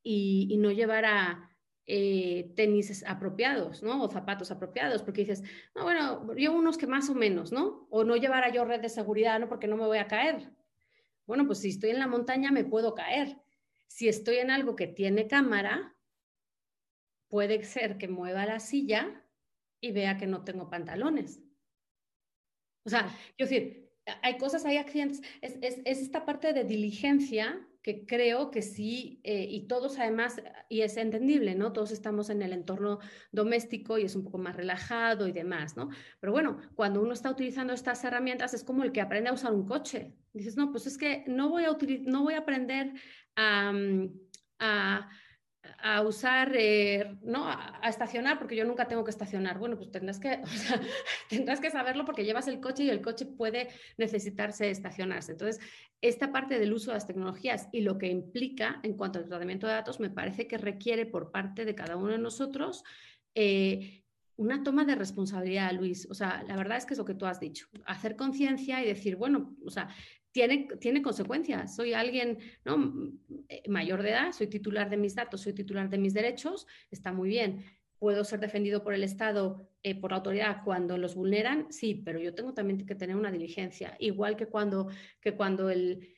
[0.03, 1.51] y, y no llevara
[1.87, 4.03] eh, tenis apropiados, ¿no?
[4.03, 5.43] O zapatos apropiados, porque dices,
[5.75, 7.87] no, bueno, yo unos que más o menos, ¿no?
[7.91, 9.49] O no llevara yo red de seguridad, ¿no?
[9.49, 10.51] Porque no me voy a caer.
[11.27, 13.37] Bueno, pues si estoy en la montaña me puedo caer.
[13.87, 15.95] Si estoy en algo que tiene cámara,
[17.29, 19.24] puede ser que mueva la silla
[19.85, 21.43] y vea que no tengo pantalones.
[22.87, 23.91] O sea, quiero decir,
[24.23, 29.21] hay cosas, hay accidentes, es, es, es esta parte de diligencia que creo que sí,
[29.25, 31.75] eh, y todos además, y es entendible, ¿no?
[31.75, 32.99] Todos estamos en el entorno
[33.31, 35.91] doméstico y es un poco más relajado y demás, ¿no?
[36.19, 39.53] Pero bueno, cuando uno está utilizando estas herramientas es como el que aprende a usar
[39.53, 40.15] un coche.
[40.33, 41.77] Dices, no, pues es que no voy a,
[42.07, 42.95] no voy a aprender
[43.37, 43.71] a,
[44.61, 45.11] a
[45.79, 47.49] a usar, eh, ¿no?
[47.49, 49.59] A, estacionar, porque yo nunca tengo que estacionar.
[49.59, 50.41] Bueno, pues tendrás que,
[51.29, 55.33] tendrás que saberlo porque llevas el coche y el coche puede necesitarse estacionarse.
[55.33, 55.61] Entonces,
[56.01, 59.67] esta parte del uso de las tecnologías y lo que implica en cuanto al tratamiento
[59.67, 62.85] de datos, me parece que requiere por parte de cada uno de nosotros
[63.35, 64.05] eh,
[64.37, 66.09] una toma de responsabilidad, Luis.
[66.11, 68.87] O sea, la verdad es que es lo que tú has dicho, hacer conciencia y
[68.87, 69.89] decir, bueno, o sea,
[70.35, 71.77] tiene, tiene consecuencias.
[71.77, 72.93] Soy alguien ¿no?
[73.49, 77.13] Eh, mayor de edad, soy titular de mis datos, soy titular de mis derechos, está
[77.13, 77.65] muy bien.
[78.01, 81.73] ¿Puedo ser defendido por el Estado, eh, por la autoridad, cuando los vulneran?
[81.73, 83.97] Sí, pero yo tengo también que tener una diligencia.
[84.01, 84.89] Igual que cuando,
[85.21, 86.13] que cuando el,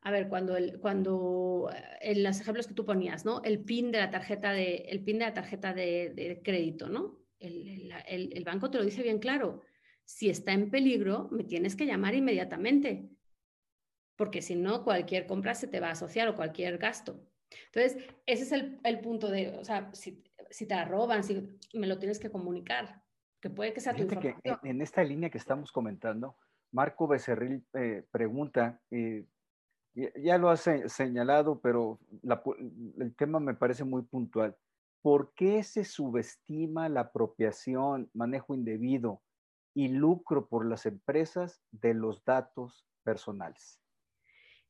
[0.00, 1.70] a ver, cuando, el, cuando
[2.00, 3.40] en los ejemplos que tú ponías, ¿no?
[3.44, 7.20] El PIN de la tarjeta de, el PIN de, la tarjeta de, crédito, ¿no?
[7.38, 9.62] El, el, banco te lo dice bien claro
[10.04, 13.08] si está en peligro, me tienes que llamar inmediatamente,
[14.16, 17.20] porque si no, cualquier compra se te va a asociar o cualquier gasto.
[17.66, 18.52] Entonces, ese es
[18.82, 23.02] el, punto de, o sea, si, te la roban, si me lo tienes que comunicar,
[23.40, 24.40] que puede que sea tu información.
[24.42, 26.36] Que en esta línea que estamos comentando,
[26.70, 29.26] Marco Becerril eh, pregunta, eh,
[29.94, 32.00] ya lo has señalado, pero
[32.98, 34.56] el tema me parece muy puntual.
[35.02, 39.20] ¿Por qué se subestima la apropiación, manejo indebido
[39.74, 43.81] y lucro por las empresas de los datos personales.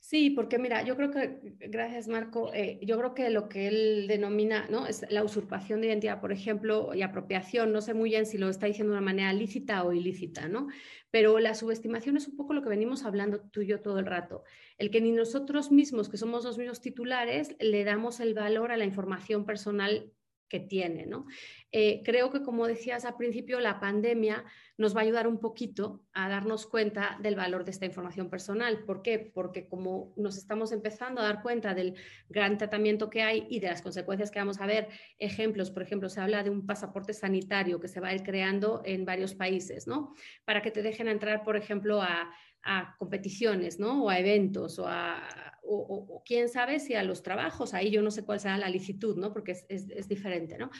[0.04, 4.06] Sí, porque mira, yo creo que, gracias Marco, eh, yo creo que lo que él
[4.08, 4.84] denomina, ¿no?
[4.88, 8.48] Es la usurpación de identidad, por ejemplo, y apropiación, no sé muy bien si lo
[8.48, 10.66] está diciendo de una manera lícita o ilícita, ¿no?
[11.12, 14.06] Pero la subestimación es un poco lo que venimos hablando tú y yo todo el
[14.06, 14.42] rato.
[14.76, 18.76] El que ni nosotros mismos, que somos los mismos titulares, le damos el valor a
[18.76, 20.12] la información personal
[20.52, 21.06] que tiene.
[21.06, 21.24] ¿no?
[21.72, 24.44] Eh, creo que, como decías al principio, la pandemia
[24.76, 28.84] nos va a ayudar un poquito a darnos cuenta del valor de esta información personal.
[28.84, 29.18] ¿Por qué?
[29.18, 31.94] Porque como nos estamos empezando a dar cuenta del
[32.28, 34.88] gran tratamiento que hay y de las consecuencias que vamos a ver,
[35.18, 38.82] ejemplos, por ejemplo, se habla de un pasaporte sanitario que se va a ir creando
[38.84, 40.12] en varios países, ¿no?
[40.44, 42.30] Para que te dejen entrar, por ejemplo, a,
[42.62, 44.04] a competiciones, ¿no?
[44.04, 48.10] O a eventos o a o, quién sabe si a los trabajos, ahí yo no
[48.10, 49.32] sé cuál será la licitud, ¿no?
[49.32, 50.70] Porque es, diferente, ¿no?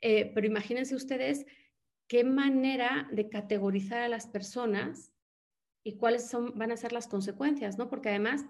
[0.00, 1.46] Eh, pero imagínense ustedes
[2.08, 5.12] qué manera de categorizar a las personas
[5.84, 7.88] y cuáles son, van a ser las consecuencias, ¿no?
[7.88, 8.44] Porque además,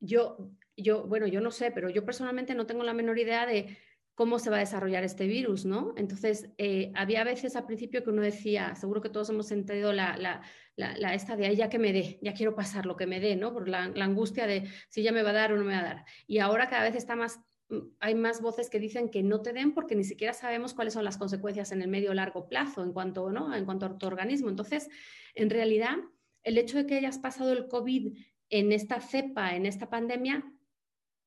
[0.00, 3.76] yo, yo, bueno, yo no sé, pero yo personalmente no tengo la menor idea de
[4.18, 5.94] cómo se va a desarrollar este virus, ¿no?
[5.96, 10.42] Entonces, eh, había veces al principio que uno decía, seguro que todos hemos entendido la,
[10.74, 13.52] la, esta de ya que me dé, ya quiero pasar lo que me dé, ¿no?
[13.52, 15.84] Por la, angustia de si ya me va a dar o no me va a
[15.84, 16.04] dar.
[16.26, 17.38] Y ahora cada vez está más,
[17.68, 20.94] mm, hay más voces que dicen que no te den porque ni siquiera sabemos cuáles
[20.94, 23.54] son las consecuencias en el medio o largo plazo en cuanto, ¿no?
[23.54, 24.48] en cuanto a tu organismo.
[24.48, 24.88] Entonces,
[25.36, 25.94] en realidad,
[26.42, 28.18] el hecho de que hayas pasado el COVID
[28.50, 30.44] en esta cepa, en esta pandemia,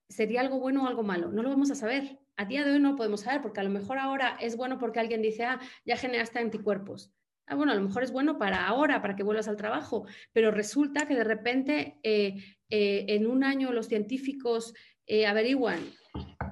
[0.09, 1.31] sería algo bueno o algo malo.
[1.31, 3.69] No lo vamos a saber a día de hoy no podemos saber, porque a lo
[3.69, 7.13] mejor ahora es bueno porque alguien dice, ah, ya generaste anticuerpos.
[7.45, 10.49] Ah, bueno, a lo mejor es bueno para ahora, para que vuelvas al trabajo, pero
[10.49, 14.73] resulta que de repente eh, eh, en un año los científicos
[15.05, 15.79] eh, averiguan,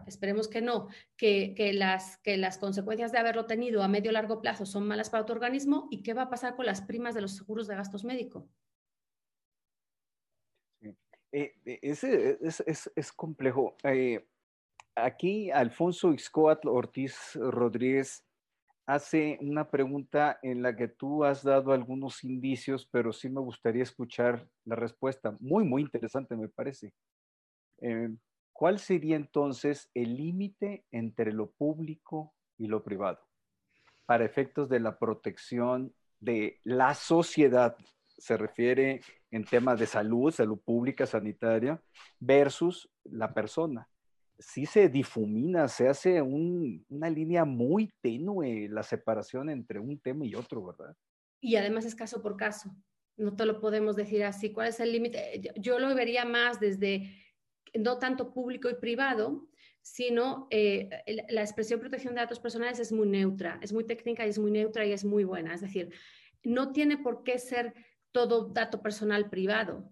[0.06, 4.42] esperemos que no, que, las, que las consecuencias de haberlo tenido a medio o largo
[4.42, 7.22] plazo son malas para tu organismo y qué va a pasar con las primas de
[7.22, 8.46] los seguros de gastos médicos.
[11.32, 13.76] es, complejo.
[14.96, 18.26] Aquí Alfonso Ixcoatl Ortiz Rodríguez
[18.86, 23.84] hace una pregunta en la que tú has dado algunos indicios, pero sí me gustaría
[23.84, 25.38] escuchar la respuesta.
[25.40, 26.92] Muy, muy interesante, me parece.
[27.82, 28.10] Eh,
[28.52, 33.20] ¿Cuál sería entonces el límite entre lo público y lo privado
[34.08, 37.78] para efectos de la protección de la sociedad?
[38.18, 41.80] Se refiere en temas de salud, salud pública, sanitaria,
[42.20, 43.88] versus la persona
[44.40, 50.34] sí se difumina, se hace una línea muy tenue la separación entre un tema y
[50.34, 50.96] otro, ¿verdad?
[51.42, 52.74] Y además es caso por caso.
[53.18, 54.52] No te lo podemos decir así.
[54.54, 55.42] ¿Cuál es el límite?
[55.58, 57.12] Yo lo vería más desde
[57.74, 59.50] no tanto público y privado,
[59.82, 60.90] sino eh,
[61.30, 64.52] la expresión protección de datos personales es muy neutra, es muy técnica y es muy
[64.52, 65.54] neutra y es muy buena.
[65.54, 65.94] Es decir,
[66.44, 67.74] no tiene por qué ser
[68.12, 69.92] todo dato personal privado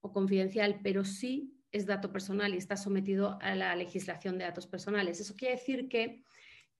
[0.00, 4.66] o confidencial, pero sí es dato personal y está sometido a la legislación de datos
[4.66, 5.20] personales.
[5.20, 6.22] Eso quiere decir que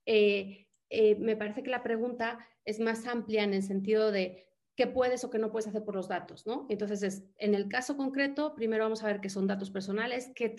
[0.05, 4.87] eh, eh, me parece que la pregunta es más amplia en el sentido de qué
[4.87, 6.65] puedes o qué no puedes hacer por los datos, ¿no?
[6.69, 10.55] Entonces, en el caso concreto, primero vamos a ver qué son datos personales qué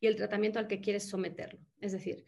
[0.00, 1.60] y el tratamiento al que quieres someterlo.
[1.80, 2.24] Es decir,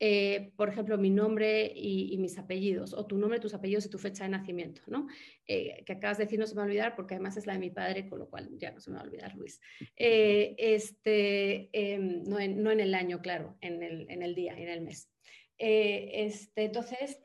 [0.00, 3.98] eh, por ejemplo, mi nombre y, mis apellidos, o tu nombre, tus apellidos y tu
[3.98, 5.06] fecha de nacimiento, ¿no?
[5.46, 7.54] Eh, que acabas de decir no se me va a olvidar porque además es la
[7.54, 9.60] de mi padre, con lo cual ya no se me va a olvidar, Luis.
[9.96, 14.80] Eh, este, em, no, en, el año, claro, en el, en el día, en el
[14.80, 15.08] mes.
[15.56, 17.20] este, entonces,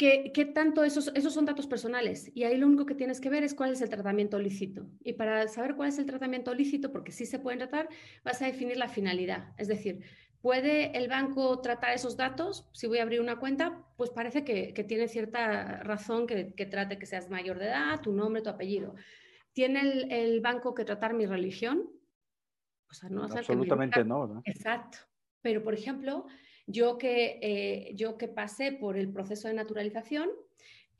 [0.00, 2.30] em, ¿Qué, tanto esos, esos son datos personales?
[2.34, 4.86] Y ahí lo único que tienes que ver es cuál es el tratamiento lícito.
[5.02, 7.88] Y para saber cuál es el tratamiento lícito, porque sí se pueden tratar,
[8.24, 9.52] vas a definir la finalidad.
[9.58, 10.00] Es decir,
[10.40, 12.68] ¿puede el banco tratar esos datos?
[12.72, 17.06] Si voy a abrir una cuenta, pues parece que, tiene cierta razón que, trate que
[17.06, 18.94] seas mayor de edad, tu nombre, tu apellido.
[19.52, 19.80] ¿Tiene
[20.24, 21.90] el, banco que tratar mi religión?
[23.08, 24.42] no Absolutamente no.
[24.44, 24.98] Exacto.
[25.42, 26.26] Pero, por ejemplo,
[26.66, 30.30] yo que, eh, yo que pasé por el proceso de naturalización,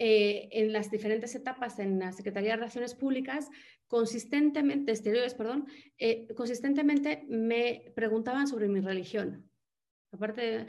[0.02, 3.50] eh, en las diferentes etapas en la Secretaría de Relaciones Públicas,
[3.86, 5.66] consistentemente, exteriores, perdón,
[5.98, 9.50] eh, consistentemente me preguntaban sobre mi religión.
[10.10, 10.66] Aparte,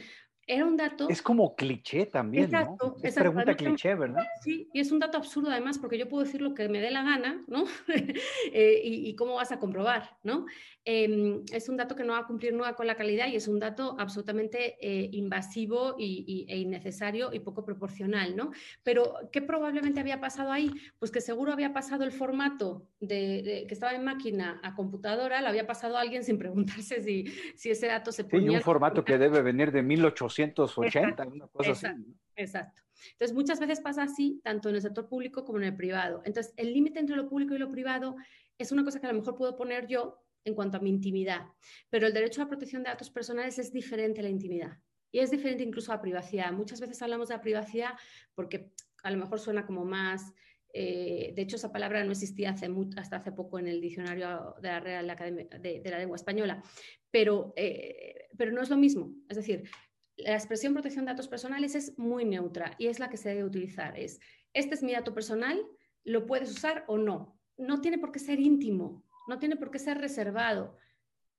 [0.54, 1.08] era un dato...
[1.10, 3.08] Es como cliché también, exacto, ¿no?
[3.08, 4.26] Es pregunta cliché, ¿verdad?
[4.42, 6.92] Sí, y es un dato absurdo además, porque yo puedo decir lo que me dé
[6.92, 7.64] la gana, ¿no?
[8.54, 10.46] Eh, y, cómo vas a comprobar, ¿no?
[10.84, 13.48] Em, es un dato que no va a cumplir nunca con la calidad y es
[13.48, 18.52] un dato absolutamente eh, invasivo y, e innecesario y poco proporcional, ¿no?
[18.84, 20.72] Pero, ¿qué probablemente había pasado ahí?
[21.00, 25.48] Pues que seguro había pasado el formato de, que estaba en máquina a computadora, lo
[25.48, 27.26] había pasado a alguien sin preguntarse si,
[27.56, 28.50] si ese dato se ponía...
[28.50, 31.88] Sí, un formato que debe venir de 1800 280, una cosa así.
[32.36, 32.82] Exacto.
[33.14, 36.22] Entonces, muchas veces pasa así, tanto en el sector público como en el privado.
[36.26, 38.16] Entonces, el límite entre lo público y lo privado
[38.58, 41.48] es una cosa que a lo mejor puedo poner yo en cuanto a mi intimidad,
[41.90, 44.80] pero el derecho a la protección de datos personales es diferente a la intimidad
[45.12, 46.52] y es diferente incluso a la privacidad.
[46.52, 47.92] Muchas veces hablamos de la privacidad
[48.34, 48.72] porque
[49.04, 50.34] a lo mejor suena como más
[50.74, 54.70] eh, de hecho, esa palabra no existía hace hasta hace poco en el diccionario de
[54.70, 56.64] la Real Academia de, la Lengua Española,
[57.10, 59.14] pero, eh, pero no es lo mismo.
[59.28, 59.70] Es decir,
[60.18, 63.44] la expresión protección de datos personales es muy neutra y es la que se debe
[63.44, 63.98] utilizar.
[63.98, 64.20] Es,
[64.54, 65.62] este es mi dato personal,
[66.04, 67.40] lo puedes usar o no.
[67.58, 70.78] No tiene por qué ser íntimo, no tiene por qué ser reservado.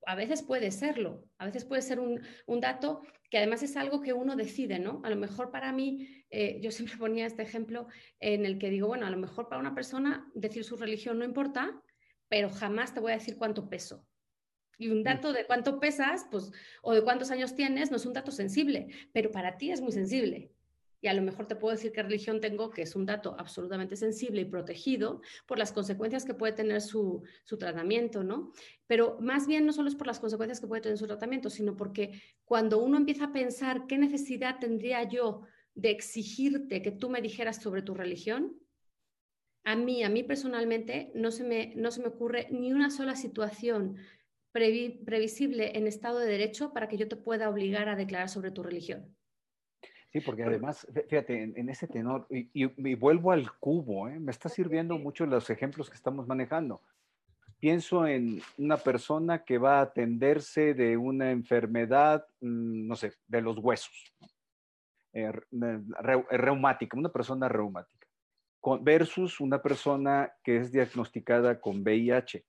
[0.07, 2.20] A veces puede serlo, a veces puede ser un,
[2.61, 5.01] dato que además es algo que uno decide, ¿no?
[5.05, 7.87] A lo mejor para mí, eh, yo siempre ponía este ejemplo
[8.18, 11.25] en el que digo, bueno, a lo mejor para una persona decir su religión no
[11.25, 11.81] importa,
[12.29, 14.07] pero jamás te voy a decir cuánto peso.
[14.79, 15.05] Y un mm.
[15.05, 16.53] dato de cuánto pesas, pues,
[16.83, 19.93] o de cuántos años tienes, no es un dato sensible, pero para ti es muy
[19.93, 20.53] sensible.
[21.03, 23.97] Y a lo mejor te puedo decir qué religión tengo, que es un dato absolutamente
[23.97, 28.53] sensible y protegido por las consecuencias que puede tener su, su, tratamiento, ¿no?
[28.87, 31.77] Pero más bien no solo es por las consecuencias que puede tener su tratamiento, sino
[31.77, 35.43] porque cuando uno empieza a pensar qué necesidad tendría yo
[35.75, 38.57] de exigirte que tú me dijeras sobre tu religión,
[39.64, 43.16] a mí, a mí personalmente, no se me, no se me ocurre ni una sola
[43.16, 43.97] situación
[44.53, 48.62] previsible en Estado de Derecho para que yo te pueda obligar a declarar sobre tu
[48.62, 49.14] religión.
[50.12, 54.20] Sí, porque además, fíjate, en, ese tenor, y, vuelvo al cubo, ¿eh?
[54.20, 56.82] me está sirviendo mucho los ejemplos que estamos manejando.
[57.59, 63.40] pienso en una persona que va a atenderse de una enfermedad, mm, no sé, de
[63.40, 64.12] los huesos,
[65.14, 65.32] eh,
[66.30, 68.07] reumática, una persona reumática,
[68.80, 72.44] versus una persona que es diagnosticada con VIH.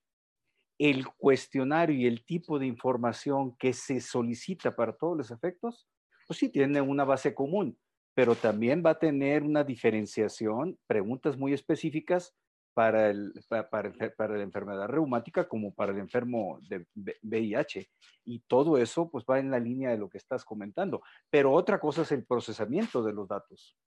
[0.86, 5.88] El cuestionario y el tipo de información que se solicita para todos los efectos,
[6.28, 7.78] pues sí tiene una base común,
[8.14, 12.36] pero también va a tener una diferenciación, preguntas muy específicas
[12.74, 16.86] para, el, para, para, la enfermedad reumática como para el enfermo de
[17.22, 17.90] VIH.
[18.26, 21.02] Y todo eso pues va en la línea de lo que estás comentando.
[21.30, 23.78] Pero otra cosa es el procesamiento de los datos.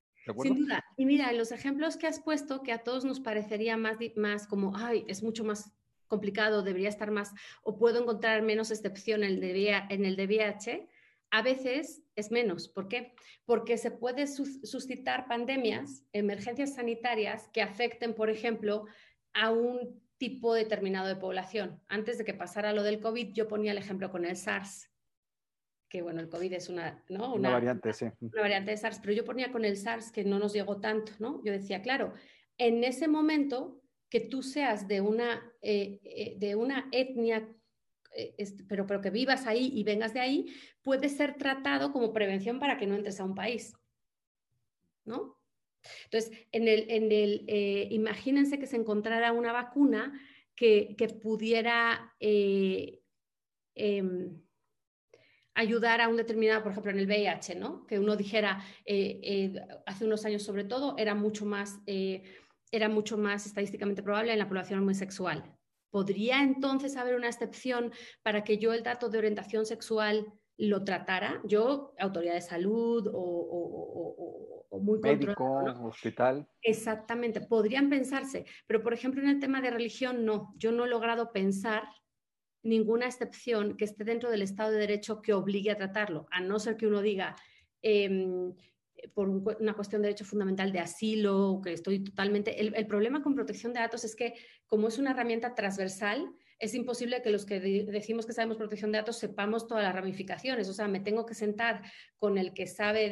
[0.40, 0.82] Sin duda.
[0.96, 4.76] Y mira, los ejemplos que has puesto, que a todos nos parecería más, más como,
[4.76, 5.75] ay, es mucho más
[6.06, 7.32] complicado, debería estar más,
[7.62, 10.88] o puedo encontrar menos excepción en el de, en el de VIH,
[11.30, 12.68] a veces es menos.
[12.68, 13.14] ¿Por qué?
[13.44, 18.86] Porque se puede suscitar pandemias, emergencias sanitarias que afecten, por ejemplo,
[19.34, 21.82] a un tipo determinado de población.
[21.88, 24.90] Antes de que pasara lo del COVID, yo ponía el ejemplo con el SARS,
[25.88, 28.06] que bueno, el COVID es una, una, variante, sí.
[28.20, 31.12] Una variante de SARS, pero yo ponía con el SARS que no nos llegó tanto,
[31.18, 31.42] ¿no?
[31.44, 32.12] Yo decía, claro,
[32.58, 37.48] en ese momento que tú seas de una, eh, eh, de una etnia
[38.14, 38.34] eh,
[38.68, 40.46] pero, pero que vivas ahí y vengas de ahí,
[40.82, 43.74] puede ser tratado como prevención para que no entres a un país.
[45.04, 45.38] ¿No?
[46.04, 47.46] Entonces, en el, en el
[47.92, 50.18] imagínense que se encontrara una vacuna
[50.56, 53.02] que, pudiera eh,
[53.76, 54.42] em,
[55.54, 57.86] ayudar a un determinado, por ejemplo, en el VIH, ¿no?
[57.86, 58.64] Que uno dijera,
[59.86, 61.78] hace unos años sobre todo, era mucho más,
[62.70, 65.56] era mucho más estadísticamente probable en la población homosexual.
[65.90, 67.92] ¿Podría entonces haber una excepción
[68.22, 70.26] para que yo el dato de orientación sexual
[70.58, 71.40] lo tratara?
[71.44, 76.46] Yo, autoridad de salud o, muy Médico, hospital.
[76.60, 80.88] Exactamente, podrían pensarse, pero por ejemplo en el tema de religión no, yo no he
[80.88, 81.84] logrado pensar
[82.62, 86.58] ninguna excepción que esté dentro del Estado de Derecho que obligue a tratarlo, a no
[86.58, 87.36] ser que uno diga,
[87.80, 88.54] em,
[89.14, 92.60] por una cuestión de derecho fundamental de asilo, que estoy totalmente...
[92.60, 94.34] El, problema con protección de datos es que
[94.66, 96.26] como es una herramienta transversal,
[96.58, 100.68] es imposible que los que decimos que sabemos protección de datos sepamos todas las ramificaciones.
[100.68, 101.82] O sea, me tengo que sentar
[102.18, 103.10] con el que sabe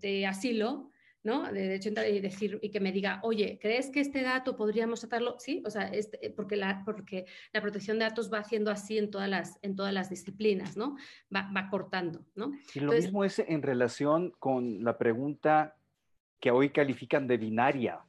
[0.00, 0.90] de asilo
[1.24, 1.50] ¿no?
[1.50, 5.36] De derecho y decir y que me diga, oye, ¿crees que este dato podríamos tratarlo?
[5.38, 9.10] Sí, o sea, este, porque, la, porque la protección de datos va haciendo así en
[9.10, 10.96] todas las, en todas las disciplinas, ¿no?
[11.34, 12.52] Va, va cortando, ¿no?
[12.74, 15.76] Y lo mismo es en relación con la pregunta
[16.38, 18.00] que hoy califican de binaria.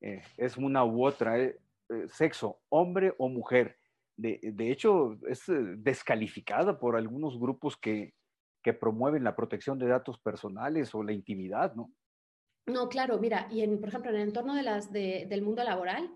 [0.00, 3.76] Eh, es una u otra, eh, eh, sexo, hombre o mujer.
[4.16, 5.42] De, de, hecho, es
[5.78, 8.14] descalificada por algunos grupos que,
[8.62, 11.90] que promueven la protección de datos personales o la intimidad, ¿no?
[12.66, 16.10] No, claro, mira, y en, por ejemplo, en el entorno de las, del mundo laboral,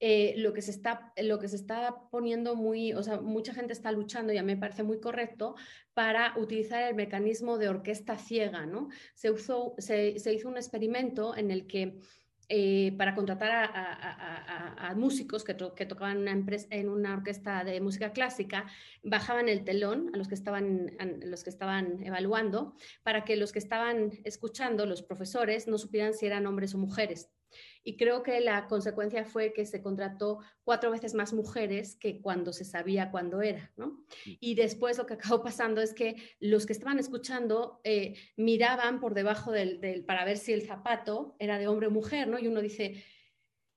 [0.00, 3.72] eh, lo, que se está, lo que se está poniendo muy, o sea, mucha gente
[3.72, 5.54] está luchando y a mí me parece muy correcto
[5.94, 8.88] para utilizar el mecanismo de orquesta ciega, ¿no?
[9.14, 12.00] Se, usó, se, se hizo un experimento en el que
[12.48, 18.66] eh, para contratar a, músicos que, tocaban una empresa, en una orquesta de música clásica,
[19.02, 23.52] bajaban el telón a los que, estaban, a los que estaban evaluando para que los
[23.52, 27.30] que estaban escuchando, los profesores, no supieran si eran hombres o mujeres.
[27.82, 32.52] Y creo que la consecuencia fue que se contrató cuatro veces más mujeres que cuando
[32.52, 34.04] se sabía cuándo era, ¿no?
[34.24, 39.14] Y después lo que acabó pasando es que los que estaban escuchando eh, miraban por
[39.14, 42.38] debajo del, para ver si el zapato era de hombre o mujer, ¿no?
[42.38, 43.04] Y uno dice,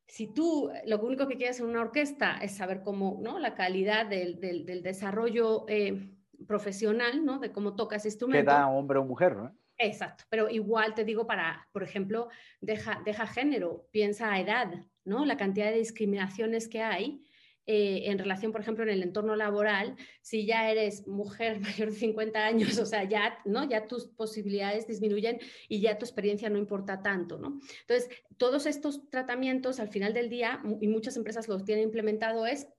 [0.07, 3.39] si tú lo único que quieres en una orquesta es saber cómo, ¿no?
[3.39, 4.39] La calidad del,
[4.83, 6.13] desarrollo eh,
[6.47, 7.39] profesional, ¿no?
[7.39, 8.51] De cómo tocas instrumento.
[8.51, 9.55] Queda hombre o mujer, ¿no?
[9.79, 12.29] Exacto, pero igual te digo para, por ejemplo,
[12.61, 14.73] deja, deja género, piensa a edad,
[15.03, 15.25] ¿no?
[15.25, 17.21] La cantidad de discriminaciones que hay
[17.69, 21.97] eh, en relación, por ejemplo, en el entorno laboral, si ya eres mujer mayor de
[21.97, 23.69] 50 años, o sea, ya, ¿no?
[23.69, 27.37] ya tus posibilidades disminuyen y ya tu experiencia no importa tanto.
[27.37, 27.59] ¿no?
[27.81, 32.69] Entonces, todos estos tratamientos al final del día, y muchas empresas los tienen implementado, es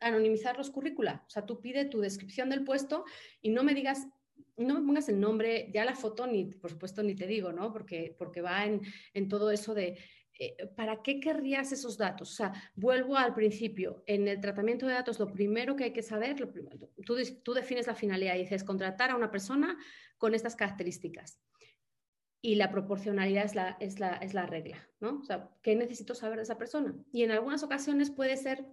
[0.00, 1.24] anonimizar los currícula.
[1.26, 3.06] O sea, tú pide tu descripción del puesto
[3.40, 4.06] y no me digas
[4.56, 7.72] no me pongas el nombre, ya la foto, ni por supuesto ni te digo, ¿no?
[7.72, 8.80] Porque, porque va en,
[9.12, 9.98] en todo eso de,
[10.38, 12.30] eh, ¿para qué querrías esos datos?
[12.32, 16.02] O sea, vuelvo al principio, en el tratamiento de datos lo primero que hay que
[16.02, 19.78] saber, lo primero, tú, tú defines la finalidad y dices contratar a una persona
[20.18, 21.40] con estas características.
[22.42, 25.20] Y la proporcionalidad es la, es la, es la regla, ¿no?
[25.20, 26.94] O sea, ¿qué necesito saber de esa persona?
[27.12, 28.66] Y en algunas ocasiones puede ser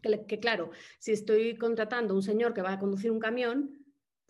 [0.00, 3.81] que, que claro, si estoy contratando a un señor que va a conducir un camión,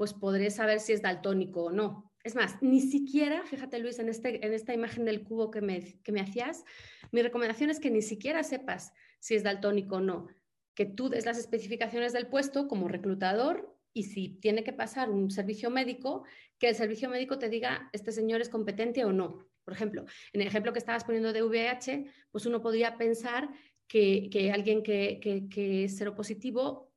[0.03, 2.13] pues podré saber si es daltónico o no.
[2.25, 6.01] Es más, ni siquiera, fíjate Luis, en, este, en esta imagen del cubo que me,
[6.03, 6.65] que me hacías,
[7.13, 10.27] mi recomendación es que ni siquiera sepas si es daltónico o no.
[10.75, 15.31] que tú des las especificaciones del puesto como reclutador y si tiene que pasar un
[15.31, 16.25] servicio médico,
[16.59, 19.47] que el servicio médico te diga este señor es competente o no.
[19.63, 23.51] Por ejemplo, en el ejemplo que estabas poniendo de VIH, pues uno podría pensar
[23.87, 26.92] que, alguien que, que, es seropositivo,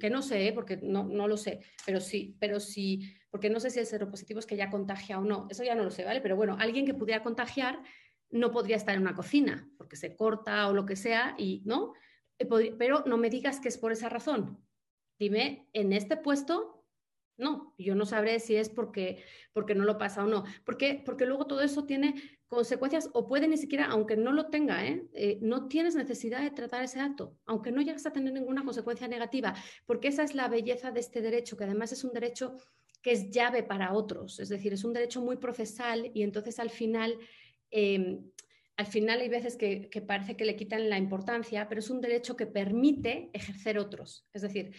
[0.00, 0.52] que no sé, ¿eh?
[0.52, 4.38] porque no, no, lo sé, pero sí, pero sí, porque no sé si el seropositivo
[4.38, 6.20] es que ya contagia o no, eso ya no lo sé, ¿vale?
[6.20, 7.82] Pero bueno, alguien que pudiera contagiar
[8.30, 11.94] no podría estar en una cocina, porque se corta o lo que sea, y no,
[12.38, 14.64] eh, pero no me digas que es por esa razón.
[15.18, 16.73] Dime, en este puesto
[17.36, 20.44] no, yo no sabré si es porque, porque no lo pasa o no.
[20.64, 22.14] Porque luego todo eso tiene
[22.54, 25.04] consecuencias o puede ni siquiera, aunque no lo tenga, ¿eh?
[25.12, 29.08] Eh, no tienes necesidad de tratar ese dato, aunque no llegas a tener ninguna consecuencia
[29.08, 29.54] negativa,
[29.86, 32.56] porque esa es la belleza de este derecho, que además es un derecho
[33.02, 36.70] que es llave para otros, es decir, es un derecho muy procesal y entonces al
[36.70, 37.18] final...
[37.70, 38.30] Em,
[38.76, 42.00] al final hay veces que, que parece que le quitan la importancia, pero es un
[42.00, 44.26] derecho que permite ejercer otros.
[44.32, 44.74] Es decir,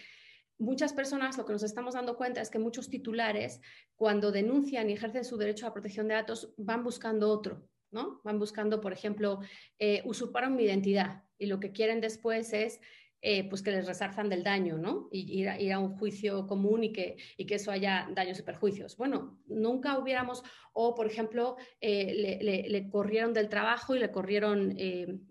[0.58, 3.60] muchas personas lo que nos estamos dando cuenta es que muchos titulares,
[3.96, 8.20] cuando denuncian y ejercen su derecho a protección de datos, van buscando otro, ¿no?
[8.24, 9.40] Van buscando, por ejemplo,
[9.78, 12.80] eh, usurparon mi identidad y lo que quieren después es
[13.22, 15.08] eh, pues que les resarzan del daño, ¿no?
[15.10, 18.96] Y ir a, un juicio común y que, y que eso haya daños y perjuicios.
[18.96, 20.42] Bueno, nunca hubiéramos,
[20.72, 24.76] o por ejemplo, eh, le, le, corrieron del trabajo y le corrieron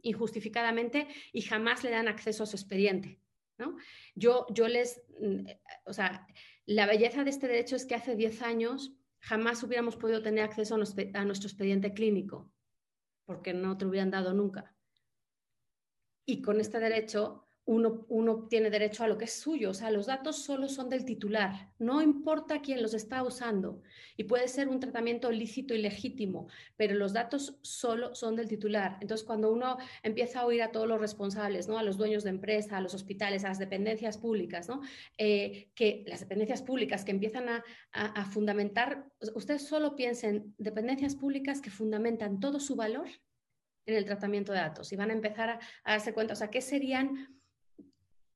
[0.02, 3.20] injustificadamente y jamás le dan acceso a su expediente.
[4.16, 5.46] Yo, yo les, mm,
[5.86, 6.28] o sea,
[6.66, 10.76] la belleza de este derecho es que hace 10 años jamás hubiéramos podido tener acceso
[10.76, 10.78] a
[11.26, 12.52] nuestro expediente clínico,
[13.26, 14.76] porque no te hubieran dado nunca.
[16.26, 19.72] Y con este derecho uno, tiene derecho a lo que es suyo.
[19.72, 23.82] O sea, los datos solo son del titular, no importa quién los está usando.
[24.18, 26.48] Y puede ser un tratamiento lícito y legítimo,
[26.78, 28.98] pero los datos solo son del titular.
[29.02, 31.80] Entonces, cuando uno empieza a oír a todos los responsables, ¿no?
[31.80, 34.82] a los dueños de empresa, a los hospitales, a las dependencias públicas, ¿no?
[35.18, 41.62] Eh, que las dependencias públicas que empiezan a, a fundamentar, ustedes solo piensen dependencias públicas
[41.62, 43.08] que fundamentan todo su valor
[43.86, 46.50] en el tratamiento de datos y van a empezar a, a darse cuenta, o sea,
[46.50, 47.35] ¿qué serían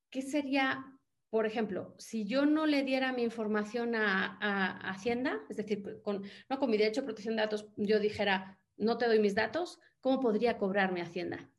[0.09, 0.85] ¿qué sería,
[1.29, 6.59] por ejemplo, si yo no le diera mi información a, Hacienda, es decir, con, no
[6.59, 10.19] con mi derecho a protección de datos, yo dijera, no te doy mis datos, ¿cómo
[10.19, 11.49] podría cobrarme Hacienda?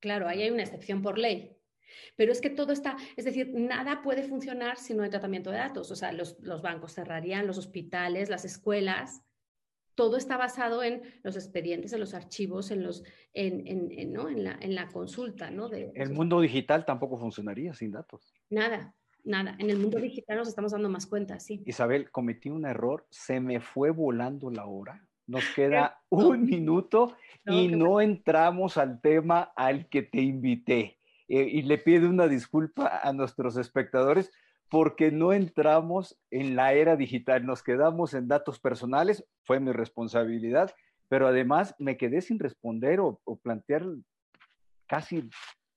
[0.00, 1.56] Claro, ahí hay una excepción por ley.
[2.16, 5.58] Pero es que todo está, es decir, nada puede funcionar si no hay tratamiento de
[5.58, 5.90] datos.
[5.90, 9.22] O sea, los bancos cerrarían, los hospitales, las escuelas,
[9.94, 14.28] todo está basado en los expedientes, en los archivos, en, los, en, en, ¿no?
[14.28, 15.50] en, la, en la, consulta.
[15.50, 15.68] ¿no?
[15.68, 18.34] De, el mundo digital tampoco funcionaría sin datos.
[18.50, 19.56] Nada, nada.
[19.58, 21.62] En el mundo digital nos estamos dando más cuenta, sí.
[21.66, 25.06] Isabel, cometí un error, se me fue volando la hora.
[25.26, 27.16] Nos queda un minuto
[27.46, 30.98] y no entramos al tema al que te invité.
[31.28, 34.30] Eh, y le pido una disculpa a nuestros espectadores
[34.74, 40.74] porque no entramos en la era digital, nos quedamos en datos personales, fue mi responsabilidad,
[41.06, 43.84] pero además me quedé sin responder o, plantear
[44.88, 45.30] casi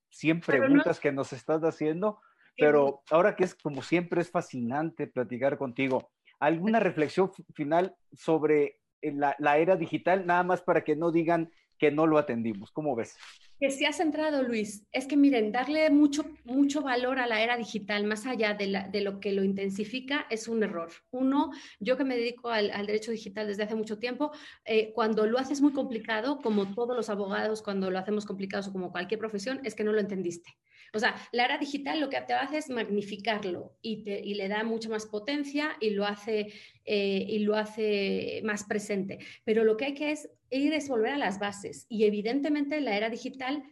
[0.09, 2.19] 100 preguntas que nos estás haciendo,
[2.57, 9.35] pero ahora que es como siempre es fascinante platicar contigo, ¿alguna reflexión final sobre la,
[9.37, 12.71] la era digital, nada más para que no digan que no lo atendimos.
[12.71, 13.15] ¿Cómo ves?
[13.59, 14.85] Que se ha centrado, Luis.
[14.91, 19.19] Es que miren, darle mucho, mucho valor a la era digital, más allá de, lo
[19.19, 20.91] que lo intensifica, es un error.
[21.09, 21.49] Uno,
[21.79, 24.31] yo que me dedico al, derecho digital desde hace mucho tiempo,
[24.63, 28.71] eh, cuando lo haces muy complicado, como todos los abogados, cuando lo hacemos complicado, o
[28.71, 30.55] como cualquier profesión, es que no lo entendiste.
[30.93, 34.89] O sea, la era digital lo que te hace es magnificarlo y, le da mucha
[34.89, 36.53] más potencia y lo, hace,
[36.85, 39.19] eh, y lo hace más presente.
[39.43, 41.85] Pero lo que hay que es ir es volver a las bases.
[41.89, 43.63] Y evidentemente la era digital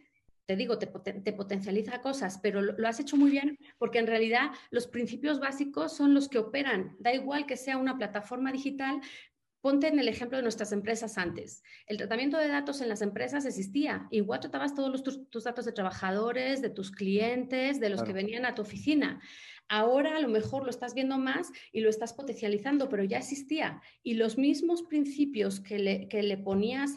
[0.46, 0.86] te digo, te,
[1.32, 5.96] potencializa cosas, pero lo, lo, has hecho muy bien porque en realidad los principios básicos
[5.96, 6.94] son los que operan.
[7.00, 9.00] Da igual que sea una plataforma digital,
[9.66, 11.64] Ponte en el ejemplo de nuestras empresas antes.
[11.88, 14.06] El tratamiento de datos en las empresas existía.
[14.12, 18.54] Igual tratabas todos tus, datos de trabajadores, de tus clientes, de los que venían a
[18.54, 19.20] tu oficina.
[19.68, 23.82] Ahora a lo mejor lo estás viendo más y lo estás potencializando, pero ya existía.
[24.04, 26.94] Y los mismos principios que le, ponías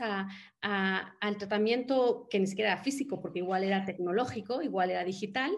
[0.61, 5.57] al tratamiento, que ni siquiera era físico, porque igual era tecnológico, igual era digital,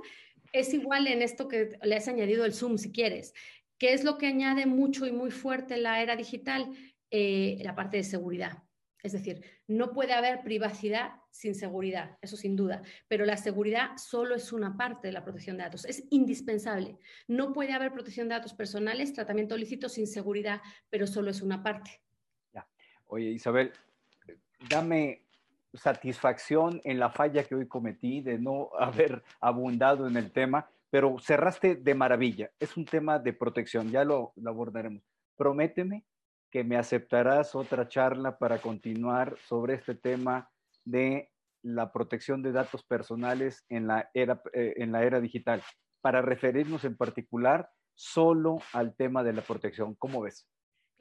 [0.53, 3.33] es igual en esto que le has añadido el Zoom, si quieres.
[3.81, 6.69] ¿Qué es lo que añade mucho y muy fuerte la era digital?
[7.11, 8.63] Eh, la parte de seguridad.
[9.03, 14.35] Es decir, no puede haber privacidad sin seguridad, eso sin duda, pero la seguridad solo
[14.35, 16.97] es una parte de la protección de datos, es indispensable.
[17.27, 21.61] No puede haber protección de datos personales, tratamiento lícito sin seguridad, pero solo es una
[21.63, 22.01] parte.
[22.53, 22.65] Ya.
[23.07, 23.71] Oye, Isabel,
[24.69, 25.25] dame
[25.73, 31.17] satisfacción en la falla que hoy cometí de no haber abundado en el tema, pero
[31.19, 32.51] cerraste de maravilla.
[32.59, 35.01] Es un tema de protección, ya lo, abordaremos.
[35.35, 36.03] Prométeme
[36.51, 40.51] que me aceptarás otra charla para continuar sobre este tema
[40.83, 41.31] de
[41.63, 45.63] la protección de datos personales en la era, eh, en la era digital,
[46.01, 49.95] para referirnos en particular solo al tema de la protección.
[49.95, 50.47] ¿Cómo ves?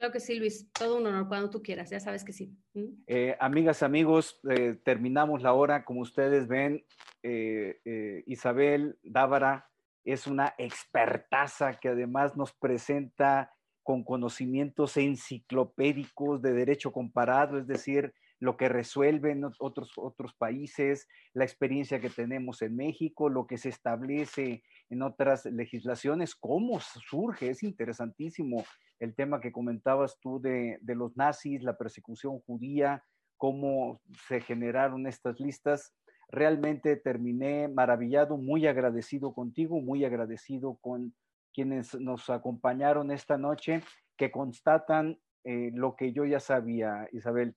[0.01, 0.71] Claro que sí, Luis.
[0.71, 1.89] Todo un honor cuando tú quieras.
[1.89, 2.57] Ya sabes que sí.
[2.73, 3.03] ¿Mm?
[3.05, 5.85] Eh, amigas, amigos, eh, terminamos la hora.
[5.85, 6.83] Como ustedes ven,
[7.21, 9.69] eh, Isabel Dávara
[10.03, 13.53] es una expertaza que además nos presenta
[13.83, 21.43] con conocimientos enciclopédicos de derecho comparado, es decir, lo que resuelven otros, otros países, la
[21.43, 27.61] experiencia que tenemos en México, lo que se establece en otras legislaciones, cómo surge, es
[27.61, 28.65] interesantísimo
[28.99, 33.03] el tema que comentabas tú de, de los nazis, la persecución judía,
[33.37, 35.95] cómo se generaron estas listas.
[36.29, 41.13] Realmente terminé maravillado, muy agradecido contigo, muy agradecido con
[41.53, 43.81] quienes nos acompañaron esta noche,
[44.17, 47.55] que constatan eh, lo que yo ya sabía, Isabel.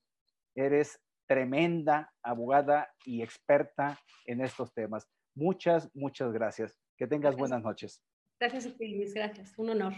[0.55, 5.07] Eres tremenda abogada y experta en estos temas.
[5.35, 6.79] Muchas, muchas gracias.
[6.97, 8.01] Que tengas buenas noches.
[8.39, 9.13] Gracias a ti, Luis.
[9.13, 9.53] Gracias.
[9.57, 9.93] Un honor.